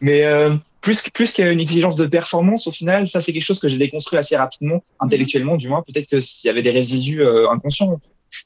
[0.00, 1.02] Mais euh, plus,
[1.32, 4.84] qu'une exigence de performance, au final, ça, c'est quelque chose que j'ai déconstruit assez rapidement,
[5.00, 5.82] intellectuellement, du moins.
[5.82, 8.00] Peut-être que s'il y avait des résidus euh, inconscients,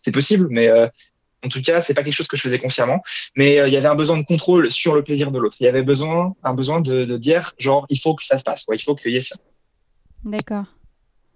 [0.04, 0.86] c'est possible, mais euh,
[1.44, 3.02] en tout cas, c'est pas quelque chose que je faisais consciemment.
[3.36, 5.56] Mais il y avait un besoin de contrôle sur le plaisir de l'autre.
[5.60, 8.42] Il y avait besoin, un besoin de, de dire, genre, il faut que ça se
[8.42, 8.74] passe, quoi.
[8.74, 9.36] Il faut qu'il y ait ça.
[10.24, 10.64] D'accord.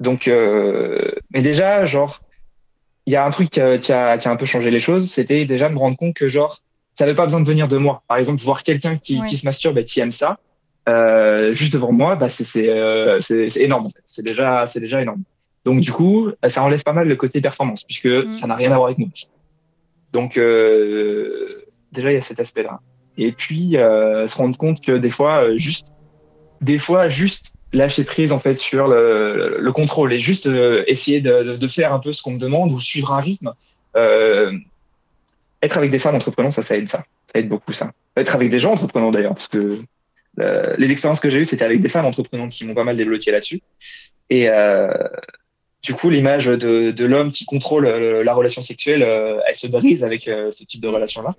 [0.01, 2.20] Donc, mais déjà, genre,
[3.07, 4.81] il y a un truc qui a, qui a, qui a un peu changé les
[4.81, 6.61] choses, c'était déjà me rendre compte que, genre,
[6.95, 8.03] ça n'avait pas besoin de venir de moi.
[8.09, 9.26] Par exemple, voir quelqu'un qui, Ouais.
[9.26, 10.38] qui se masturbe et qui aime ça,
[10.88, 13.18] euh, juste devant moi, bah, c'est euh,
[13.57, 13.86] énorme.
[13.86, 14.03] en fait.
[14.05, 15.22] C'est déjà, déjà énorme.
[15.64, 18.32] Donc, du coup, ça enlève pas mal le côté performance, puisque Mm.
[18.32, 19.09] ça n'a rien à voir avec moi.
[20.12, 22.80] Donc, euh, déjà, il y a cet aspect-là.
[23.18, 25.88] Et puis, euh, se rendre compte que des fois, euh, juste,
[26.61, 31.20] des fois, juste lâcher prise en fait sur le, le contrôle et juste euh, essayer
[31.22, 33.53] de, de, de faire un peu ce qu'on me demande ou suivre un rythme.
[33.97, 34.53] Euh,
[35.62, 37.04] être avec des femmes entreprenants, ça, ça aide ça.
[37.32, 37.92] Ça aide beaucoup ça.
[38.16, 39.80] Être avec des gens entreprenants d'ailleurs, parce que
[40.40, 42.96] euh, les expériences que j'ai eues, c'était avec des femmes entreprenantes qui m'ont pas mal
[42.96, 43.60] débloqué là-dessus.
[44.28, 44.92] Et euh,
[45.82, 49.66] du coup, l'image de, de l'homme qui contrôle euh, la relation sexuelle, euh, elle se
[49.66, 51.34] brise avec euh, ce type de relation-là.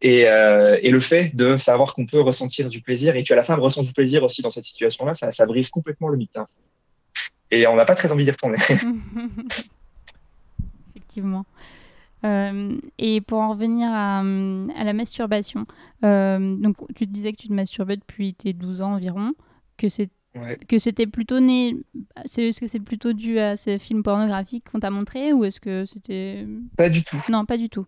[0.00, 3.42] Et, euh, et le fait de savoir qu'on peut ressentir du plaisir et que la
[3.42, 6.36] femme ressent du plaisir aussi dans cette situation-là, ça, ça brise complètement le mythe.
[6.36, 6.46] hein.
[7.50, 8.58] Et on n'a pas très envie d'y retourner.
[10.94, 11.44] Effectivement.
[12.24, 15.66] Euh, et pour en revenir à, à la masturbation,
[16.04, 19.32] euh, donc tu te disais que tu te masturbais depuis tes 12 ans environ,
[19.76, 20.58] que c'est Ouais.
[20.68, 21.74] que c'était plutôt né.
[22.26, 25.58] c'est- Est-ce que c'est plutôt dû à ces films pornographiques qu'on t'a montré ou est-ce
[25.60, 26.46] que c'était.
[26.76, 27.16] Pas du tout.
[27.30, 27.86] Non, pas du tout.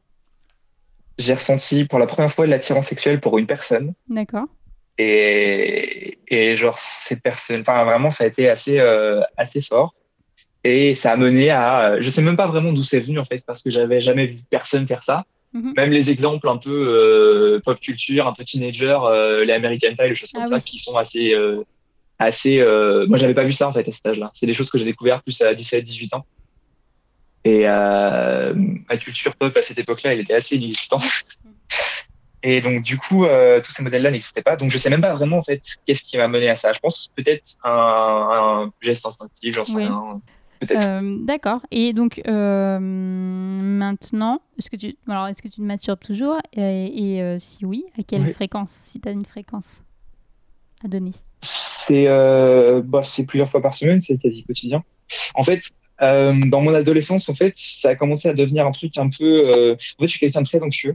[1.18, 3.92] J'ai ressenti pour la première fois de l'attirance sexuelle pour une personne.
[4.08, 4.46] D'accord.
[4.96, 9.94] Et, et genre, cette personne, enfin, vraiment, ça a été assez, euh, assez fort.
[10.64, 13.42] Et ça a mené à, je sais même pas vraiment d'où c'est venu, en fait,
[13.46, 15.24] parce que j'avais jamais vu personne faire ça.
[15.52, 15.72] Mhm.
[15.76, 20.08] Même les exemples un peu euh, pop culture, un peu teenager, euh, les American Pie,
[20.08, 20.62] les choses comme Ah ça, oui.
[20.62, 21.62] qui sont assez, euh,
[22.18, 22.60] assez.
[22.60, 24.30] euh, moi, j'avais pas vu ça en fait à cet âge-là.
[24.34, 26.24] C'est des choses que j'ai découvert plus à 17-18 ans.
[27.44, 28.52] Et euh,
[28.88, 31.02] ma culture pop à cette époque-là, elle était assez inexistante.
[32.42, 34.56] Et donc, du coup, euh, tous ces modèles-là n'existaient pas.
[34.56, 36.72] Donc, je sais même pas vraiment en fait qu'est-ce qui m'a mené à ça.
[36.72, 37.70] Je pense peut-être un,
[38.66, 39.84] un geste instinctif, j'en sais Oui.
[39.84, 40.20] rien.
[40.70, 41.60] Euh, D'accord.
[41.70, 46.36] Et donc euh, maintenant, est-ce que tu, alors est-ce que tu te masturbes toujours?
[46.52, 48.32] Et, et, euh, si oui, à quelle Oui.
[48.32, 49.82] fréquence Si tu as une fréquence
[50.84, 51.12] à donner?
[51.40, 52.06] C'est
[52.84, 54.84] bah, c'est plusieurs fois par semaine, c'est quasi quotidien.
[55.34, 55.62] En fait,
[56.00, 59.72] dans mon adolescence, en fait, ça a commencé à devenir un truc un peu.
[59.72, 60.94] En fait, je suis quelqu'un de très anxieux.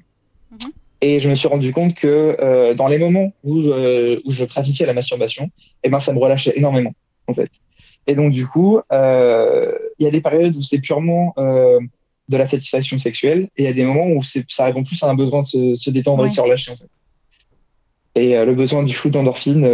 [0.51, 0.71] Mhm.
[1.01, 4.93] Et je me suis rendu compte que dans les moments où, où je pratiquais la
[4.93, 5.49] masturbation,
[5.83, 6.93] eh ben, ça me relâchait énormément,
[7.27, 7.49] en fait.
[8.07, 11.79] Et donc, du coup, euh, il y a des périodes où c'est purement euh,
[12.29, 15.09] de la satisfaction sexuelle, et il y a des moments où ça répond plus à
[15.09, 16.27] un besoin de se, se détendre Ouais.
[16.27, 16.89] et de se relâcher, en fait.
[18.15, 19.65] Et euh, le besoin du shoot d'endorphine,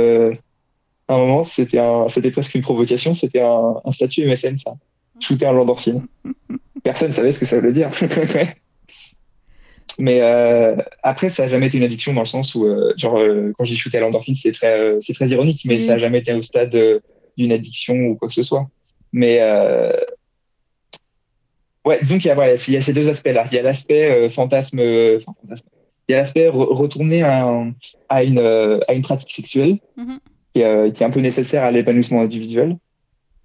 [1.07, 4.73] à un moment, c'était un, presque une provocation, c'était un, un statut MSN, ça.
[5.19, 6.07] Shooter à l'endorphine.
[6.83, 7.91] Personne savait ce que ça voulait dire.
[9.99, 13.19] Mais euh, après, ça n'a jamais été une addiction dans le sens où, euh, genre,
[13.19, 16.19] euh, quand j'ai shooté à l'endorphine, c'est très, c'est très ironique, mais ça n'a jamais
[16.19, 17.01] été au stade
[17.41, 18.67] d'une addiction ou quoi que ce soit.
[19.11, 19.91] Mais euh,
[21.85, 23.45] ouais, disons qu'il y a, voilà, il y a ces deux aspects-là.
[23.51, 25.67] Il y a l'aspect euh, fantasme, euh, enfin, fantasme.
[26.07, 27.73] Il y a l'aspect re- retourner à, un-
[28.09, 30.19] à, une, euh, à une pratique sexuelle Mhm.
[30.53, 32.77] qui, est, qui est un peu nécessaire à l'épanouissement individuel.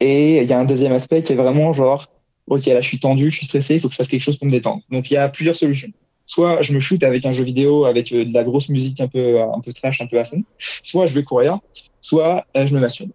[0.01, 2.07] Et il y a un deuxième aspect qui est vraiment genre,
[2.49, 4.36] ok, là je suis tendu, je suis stressé, il faut que je fasse quelque chose
[4.36, 4.82] pour me détendre.
[4.90, 5.88] Donc il y a plusieurs solutions.
[6.26, 9.40] Soit je me shoot avec un jeu vidéo avec de la grosse musique un peu,
[9.40, 10.42] un peu trash, un peu à fond.
[10.59, 11.61] Soit je vais courir,
[12.01, 13.11] soit je me masturbe.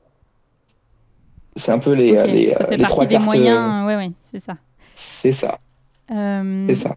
[1.56, 3.24] C'est un peu les, Ok, euh, les, ça euh, fait les trois partie des cartes,
[3.36, 3.86] euh, moyens.
[3.88, 4.56] Ouais, ouais, c'est ça.
[4.95, 5.60] C'est ça,
[6.12, 6.95] Euh, c'est ça.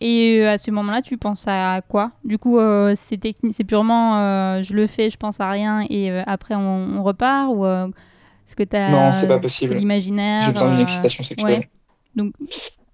[0.00, 2.12] Et à ce moment-là, tu penses à quoi?
[2.24, 6.54] Du coup, euh, c'est purement euh, je le fais, je pense à rien et après
[6.54, 9.74] on, on repart ou est-ce que t'as Non, c'est pas possible.
[9.74, 10.42] L'imaginaire.
[10.46, 11.50] J'ai besoin d'une excitation sexuelle.
[11.58, 11.68] ouais.
[12.14, 12.32] Donc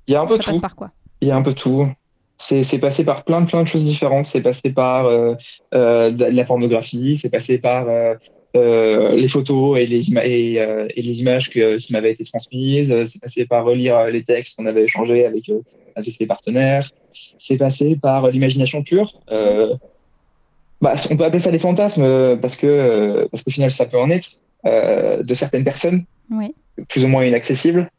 [0.07, 0.61] Il y a un peu ça passe tout.
[0.63, 0.91] par quoi?
[1.21, 1.87] Il y a un peu tout.
[2.37, 4.25] C'est passé par plein de plein de choses différentes.
[4.27, 5.35] C'est passé par euh,
[5.75, 8.15] euh, de la pornographie, c'est passé par euh,
[8.55, 12.93] les photos et les, et, euh, et les images que, qui m'avaient été transmises.
[12.93, 15.61] Euh, C'est passé par relire euh, les textes qu'on avait échangés avec, euh,
[15.97, 16.91] avec les partenaires.
[17.13, 19.21] C'est passé par euh, l'imagination pure.
[19.31, 19.75] Euh,
[20.81, 23.87] bah, on peut appeler ça des fantasmes euh, parce que euh, parce qu'au final ça
[23.87, 26.05] peut en être euh, de certaines personnes
[26.89, 27.91] plus ou moins inaccessible.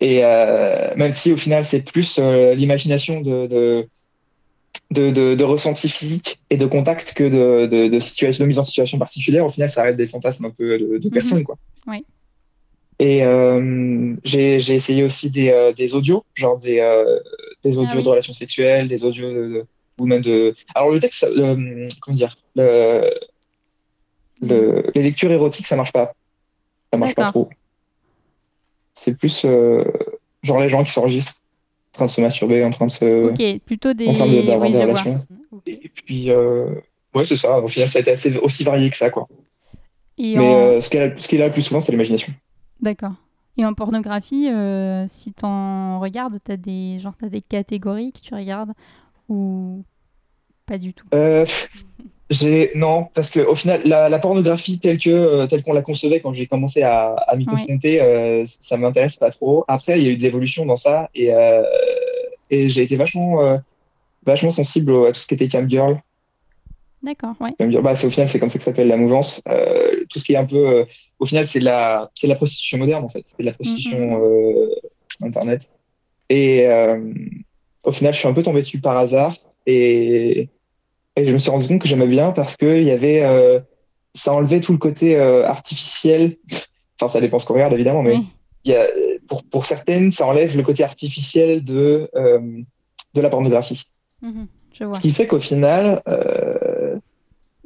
[0.00, 3.88] Et euh, même si au final c'est plus euh, l'imagination de, de,
[4.94, 8.58] de, de, de ressenti physique et de contact que de, de, de, situation, de mise
[8.58, 11.44] en situation particulière, au final ça reste des fantasmes un peu de, de personnes.
[11.44, 11.56] Quoi.
[11.86, 12.04] Oui.
[12.98, 17.18] Et euh, j'ai essayé aussi des, euh, des audios, genre des, euh,
[17.64, 18.02] des audios Ah oui.
[18.04, 19.66] de relations sexuelles, des audios de,
[19.98, 20.54] ou même de.
[20.76, 23.10] Alors le texte, le- comment dire, le,
[24.40, 26.14] le, les lectures érotiques, ça marche pas.
[26.92, 27.50] Ça marche pas trop.
[28.94, 29.44] C'est plus
[30.44, 31.43] genre les gens qui s'enregistrent en
[31.94, 34.08] train de se masturber, en train de se, Ok, plutôt des.
[34.08, 35.20] en train de- oui, des relations.
[35.66, 36.74] Et puis euh,
[37.14, 37.58] ouais, c'est ça.
[37.60, 39.28] Au final, ça a été assez aussi varié que ça, quoi.
[40.18, 41.80] Et Mais en- euh, ce qui est là- ce qui est là le plus souvent,
[41.80, 42.32] c'est l'imagination.
[42.80, 43.14] D'accord.
[43.56, 48.34] Et en pornographie, euh, si t'en regardes, t'as des genre t'as des catégories que tu
[48.34, 48.72] regardes
[49.28, 49.84] ou
[50.66, 51.06] pas du tout?
[52.74, 56.20] Non parce que au final la, la pornographie telle que euh, telle qu'on la concevait
[56.20, 57.50] quand j'ai commencé à, à m'y Oui.
[57.56, 59.64] confronter euh, ça m'intéresse pas trop.
[59.68, 61.62] Après il y a eu de l'évolution dans ça et euh,
[62.50, 63.58] et j'ai été vachement euh,
[64.24, 66.00] vachement sensible à tout ce qui était cam girl
[67.02, 67.52] D'accord, ouais.
[67.82, 69.42] Bah c'est au final c'est comme ça que s'appelle la mouvance.
[70.08, 70.86] Tout ce qui est un peu
[71.18, 73.24] au final c'est la c'est la prostitution moderne en fait.
[73.26, 74.18] C'est la prostitution
[75.22, 75.68] internet.
[76.30, 76.66] Et
[77.82, 80.48] au final je suis un peu tombé dessus par hasard et
[81.16, 83.60] et je me suis rendu compte que j'aimais bien parce que il y avait, euh,
[84.14, 86.36] ça enlevait tout le côté euh, artificiel.
[87.00, 88.26] Enfin, ça dépend ce qu'on regarde évidemment, mais Oui.
[88.64, 88.86] il y a,
[89.28, 92.40] pour, pour certaines, ça enlève le côté artificiel de, euh,
[93.14, 93.84] de la pornographie.
[94.22, 94.96] Mhm, je vois.
[94.96, 96.02] Ce qui fait qu'au final,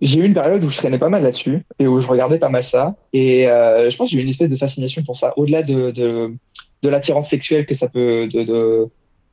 [0.00, 2.48] j'ai eu une période où je traînais pas mal là-dessus et où je regardais pas
[2.48, 2.96] mal ça.
[3.12, 6.34] Et je pense que j'ai eu une espèce de fascination pour ça, au-delà de, de,
[6.82, 8.88] de l'attirance sexuelle que ça peut, de, de,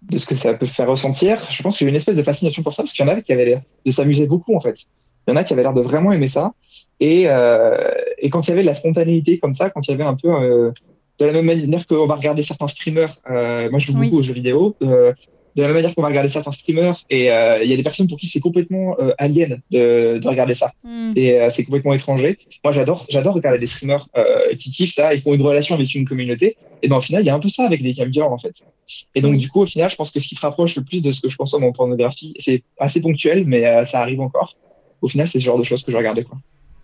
[0.10, 1.40] de ce que ça peut faire ressentir.
[1.50, 3.12] Je pense que j'ai eu une espèce de fascination pour ça parce qu'il y en
[3.12, 4.78] avait qui avaient l'air de s'amuser beaucoup en fait.
[5.28, 6.54] Il y en a qui avaient l'air de vraiment aimer ça.
[7.00, 9.94] Et, euh, et quand il y avait de la spontanéité comme ça, quand il y
[9.94, 10.72] avait un peu euh,
[11.20, 14.08] de la même manière qu'on va regarder certains streamers, euh, moi je joue Oui.
[14.08, 15.14] beaucoup aux jeux vidéo, euh,
[15.56, 17.84] de la même manière qu'on va regarder certains streamers, et euh, il y a des
[17.84, 20.74] personnes pour qui c'est complètement euh, alien de, de regarder ça.
[20.84, 21.14] Hmm.
[21.16, 22.38] C'est euh, c'est complètement étranger.
[22.64, 24.08] Moi, j'adore, j'adore regarder des streamers
[24.58, 26.58] qui kiffent ça et qui ont une relation avec une communauté.
[26.82, 28.54] Et ben, au final, il y a un peu ça avec des camgirls, en fait.
[29.16, 29.38] Et donc, Oui.
[29.38, 31.22] du coup, au final, je pense que ce qui se rapproche le plus de ce
[31.22, 34.56] que je consomme en pornographie, c'est assez ponctuel, mais ça arrive encore.
[35.02, 36.38] Au final, c'est ce genre de choses que je regardais, quoi.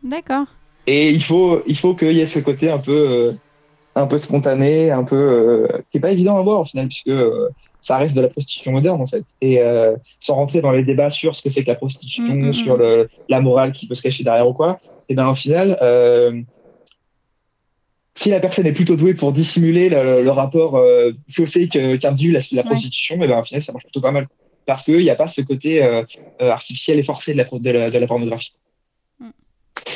[0.04, 0.48] D'accord.
[0.88, 3.36] Et il faut, il faut qu'il y ait ce côté un peu,
[3.96, 7.12] un peu spontané, un peu, qui est pas évident à voir, au final, puisque
[7.82, 9.24] ça reste de la prostitution moderne, en fait.
[9.42, 12.48] Et euh, sans rentrer dans les débats sur ce que c'est que la prostitution, Mm,
[12.50, 12.80] mm, sur mm.
[12.80, 14.80] le, la morale qui peut se cacher derrière ou quoi,
[15.10, 16.42] et ben au final, euh,
[18.14, 22.40] si la personne est plutôt douée pour dissimuler le, le rapport euh, faussé qu'induit la,
[22.52, 22.68] la Ouais.
[22.68, 24.28] prostitution, et ben au final, ça marche plutôt pas mal.
[24.66, 26.04] Parce qu'il n'y a pas ce côté euh,
[26.40, 28.54] artificiel et forcé de la, pro- de la, de la pornographie.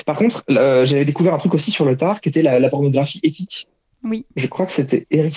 [0.06, 3.68] Par contre, j'avais découvert un truc aussi sur le tard, qui était la, pornographie éthique.
[4.04, 4.26] Oui.
[4.36, 5.20] Je crois que c'était Oui.
[5.20, 5.34] Eric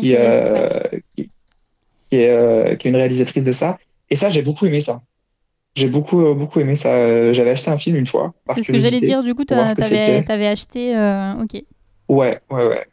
[0.00, 1.02] qui, euh, ouais.
[1.16, 1.30] qui,
[2.10, 3.78] qui est, euh, qui est une réalisatrice de ça.
[4.10, 5.00] Et ça, j'ai beaucoup aimé ça.
[5.76, 6.92] J'ai beaucoup, euh, beaucoup aimé ça.
[6.92, 8.34] Euh, J'avais acheté un film une fois.
[8.54, 9.22] C'est ce que j'allais dire.
[9.22, 10.24] Du coup, c'était.
[10.24, 10.90] t'avais acheté.
[11.40, 11.62] Ok.
[12.08, 12.86] Ouais, ouais, ouais.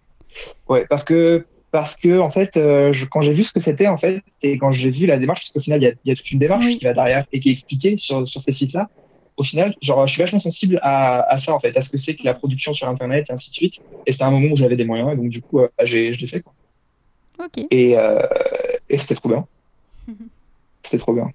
[0.69, 3.87] Ouais, parce que, parce que en fait, euh, je, quand j'ai vu ce que c'était,
[3.87, 6.09] en fait, et quand j'ai vu la démarche, parce qu'au final, il y a, il
[6.09, 6.77] y a toute une démarche Oui.
[6.77, 8.89] qui va derrière et qui est expliquée sur, sur ces sites-là.
[9.37, 11.97] Au final, genre, je suis vachement sensible à, à ça, en fait, à ce que
[11.97, 13.81] c'est que la production sur Internet et ainsi de suite.
[14.05, 16.27] Et c'était un moment où j'avais des moyens, et donc, du coup, euh, je l'ai
[16.27, 16.53] fait, quoi.
[17.43, 17.65] Ok.
[17.69, 18.19] Et, euh,
[18.89, 19.45] et c'était trop bien.
[20.83, 21.29] C'était trop bien.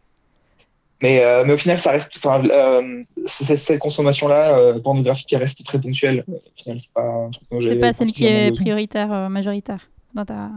[1.02, 2.12] Mais, euh, mais au final, ça reste.
[2.16, 6.24] Enfin, euh, cette consommation-là, euh, pornographique, qui reste très ponctuelle.
[6.28, 9.90] Au final, c'est pas un truc dont C'est pas celle qui est prioritaire, euh, majoritaire
[10.14, 10.50] dans ta.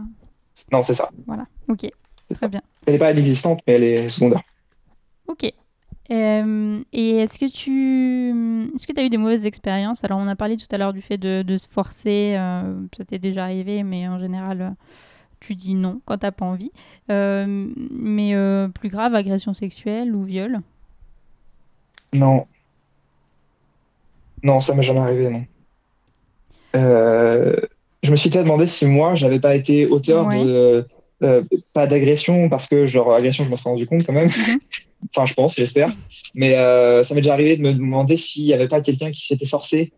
[0.72, 1.10] Non, c'est ça.
[1.26, 1.46] Voilà.
[1.68, 1.90] Ok.
[2.28, 2.62] C'est Très bien.
[2.86, 4.42] Elle n'est pas inexistante, mais elle est secondaire.
[5.26, 5.52] Ok.
[6.12, 10.04] Euh, et est-ce que tu est-ce que tu as eu des mauvaises expériences?
[10.04, 12.36] Alors, on a parlé tout à l'heure du fait de, de se forcer.
[12.36, 14.70] euh, ça t'est déjà arrivé, mais en général, euh,
[15.46, 16.72] tu dis non quand t'as pas envie.
[17.10, 17.46] Euh,
[17.90, 20.60] mais euh, plus grave, agression sexuelle ou viol?
[22.12, 22.46] Non.
[24.42, 25.44] Non, ça m'est jamais arrivé, non.
[26.74, 27.56] Euh,
[28.02, 30.44] je me suis demandé si moi, j'avais pas été auteur Ouais.
[30.44, 30.86] de.
[31.72, 34.28] pas d'agression, parce que, genre, agression, je m'en serais rendu compte quand même.
[34.28, 34.58] Mhm.
[35.10, 35.92] enfin, je pense, j'espère.
[36.34, 39.46] Mais ça m'est déjà arrivé de me demander s'il y avait pas quelqu'un qui s'était
[39.46, 39.92] forcé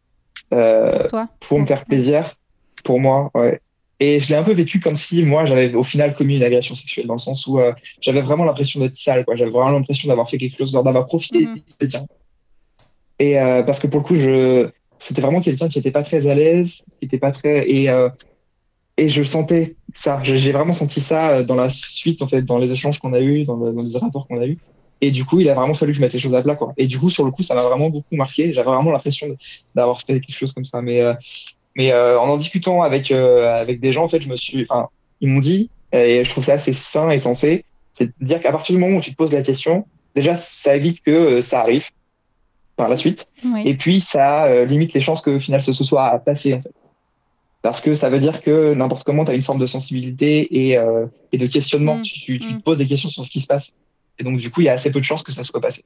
[0.51, 2.37] pour toi pour me faire plaisir,
[2.85, 3.61] pour moi, ouais.
[4.01, 6.75] Et je l'ai un peu vécu comme si moi j'avais au final commis une agression
[6.75, 9.35] sexuelle, dans le sens où euh, j'avais vraiment l'impression d'être sale, quoi.
[9.35, 12.07] J'avais vraiment l'impression d'avoir fait quelque chose, d'avoir profité quelqu'un.
[13.19, 16.29] Et euh, parce que pour le coup, je, c'était vraiment quelqu'un qui était pas très
[16.29, 18.09] à l'aise, qui était pas très, et euh,
[18.97, 20.21] et je sentais ça.
[20.23, 23.21] J'ai vraiment senti ça euh, dans la suite, en fait, dans les échanges qu'on a
[23.21, 24.59] eus, dans, le- dans les rapports qu'on a eus.
[25.01, 26.73] Et du coup, il a vraiment fallu que je mette les choses à plat, quoi.
[26.77, 28.53] Et du coup, sur le coup, ça m'a vraiment beaucoup marqué.
[28.53, 29.29] J'avais vraiment l'impression
[29.75, 30.83] d'avoir fait quelque chose comme ça.
[30.83, 31.15] Mais, euh,
[31.79, 34.67] mais euh, en en discutant avec, euh, avec des gens, en fait, je me suis,
[34.69, 34.89] enfin,
[35.23, 37.65] ils m'ont dit, et je trouve ça assez sain et sensé,
[37.95, 40.77] c'est de dire qu'à partir du moment où tu te poses la question, déjà, ça
[40.77, 41.89] évite que euh, ça arrive
[42.77, 43.27] par la suite.
[43.45, 43.63] Oui.
[43.65, 46.73] Et puis, ça limite les chances qu'au final, ce soit à passer, en fait.
[47.63, 50.79] Parce que ça veut dire que n'importe comment, tu as une forme de sensibilité et,
[51.33, 51.97] et de questionnement.
[51.97, 52.03] Mm.
[52.03, 52.59] Tu, tu, tu Mm.
[52.59, 53.73] te poses des questions sur ce qui se passe.
[54.21, 55.83] Et donc, du coup, il y a assez peu de chances que ça soit passé.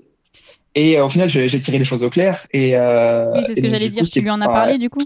[0.75, 2.47] Et euh, au final, j'ai tiré les choses au clair.
[2.53, 4.03] Et, euh, Oui, c'est ce que j'allais dire.
[4.03, 5.05] coup, Tu lui en as parlé du coup?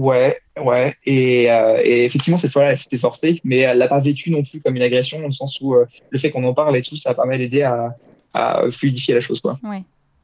[0.00, 0.96] Ouais, ouais.
[1.04, 4.42] Et, euh, et effectivement, cette fois-là, elle s'était forcée, mais elle l'a pas vécu non
[4.42, 6.80] plus comme une agression, dans le sens où euh, le fait qu'on en parle et
[6.80, 7.94] tout, ça a pas mal aidé à,
[8.32, 9.82] à fluidifier la chose, quoi, Ouais.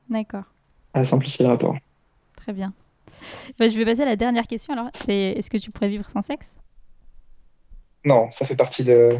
[0.08, 0.44] D'accord.
[0.94, 1.76] à simplifier le rapport.
[2.36, 2.72] Très bien.
[3.58, 4.88] Bah, je vais passer à la dernière question alors.
[4.94, 6.54] C'est est-ce que tu pourrais vivre sans sexe?
[8.04, 9.18] Non, ça fait partie de,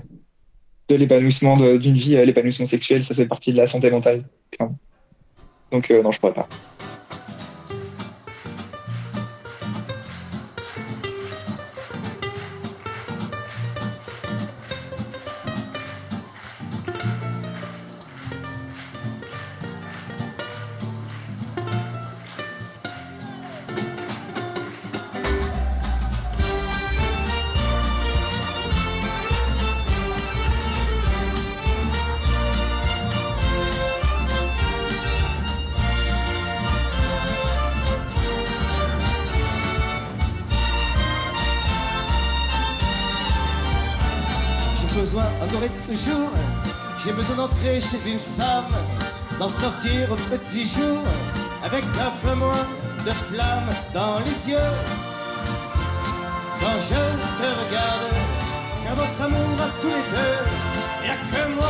[0.88, 4.24] de l'épanouissement d'une vie, euh, l'épanouissement sexuel, ça fait partie de la santé mentale.
[5.70, 6.48] Donc, euh, non, je pourrais pas.
[47.80, 48.64] Chez une femme,
[49.38, 51.02] d'en sortir au petit jour,
[51.62, 52.66] avec un peu moins
[53.04, 54.72] de flamme dans les yeux.
[56.60, 57.02] Quand je
[57.38, 58.16] te regarde,
[58.84, 61.65] car notre amour à tous les deux, y a que moi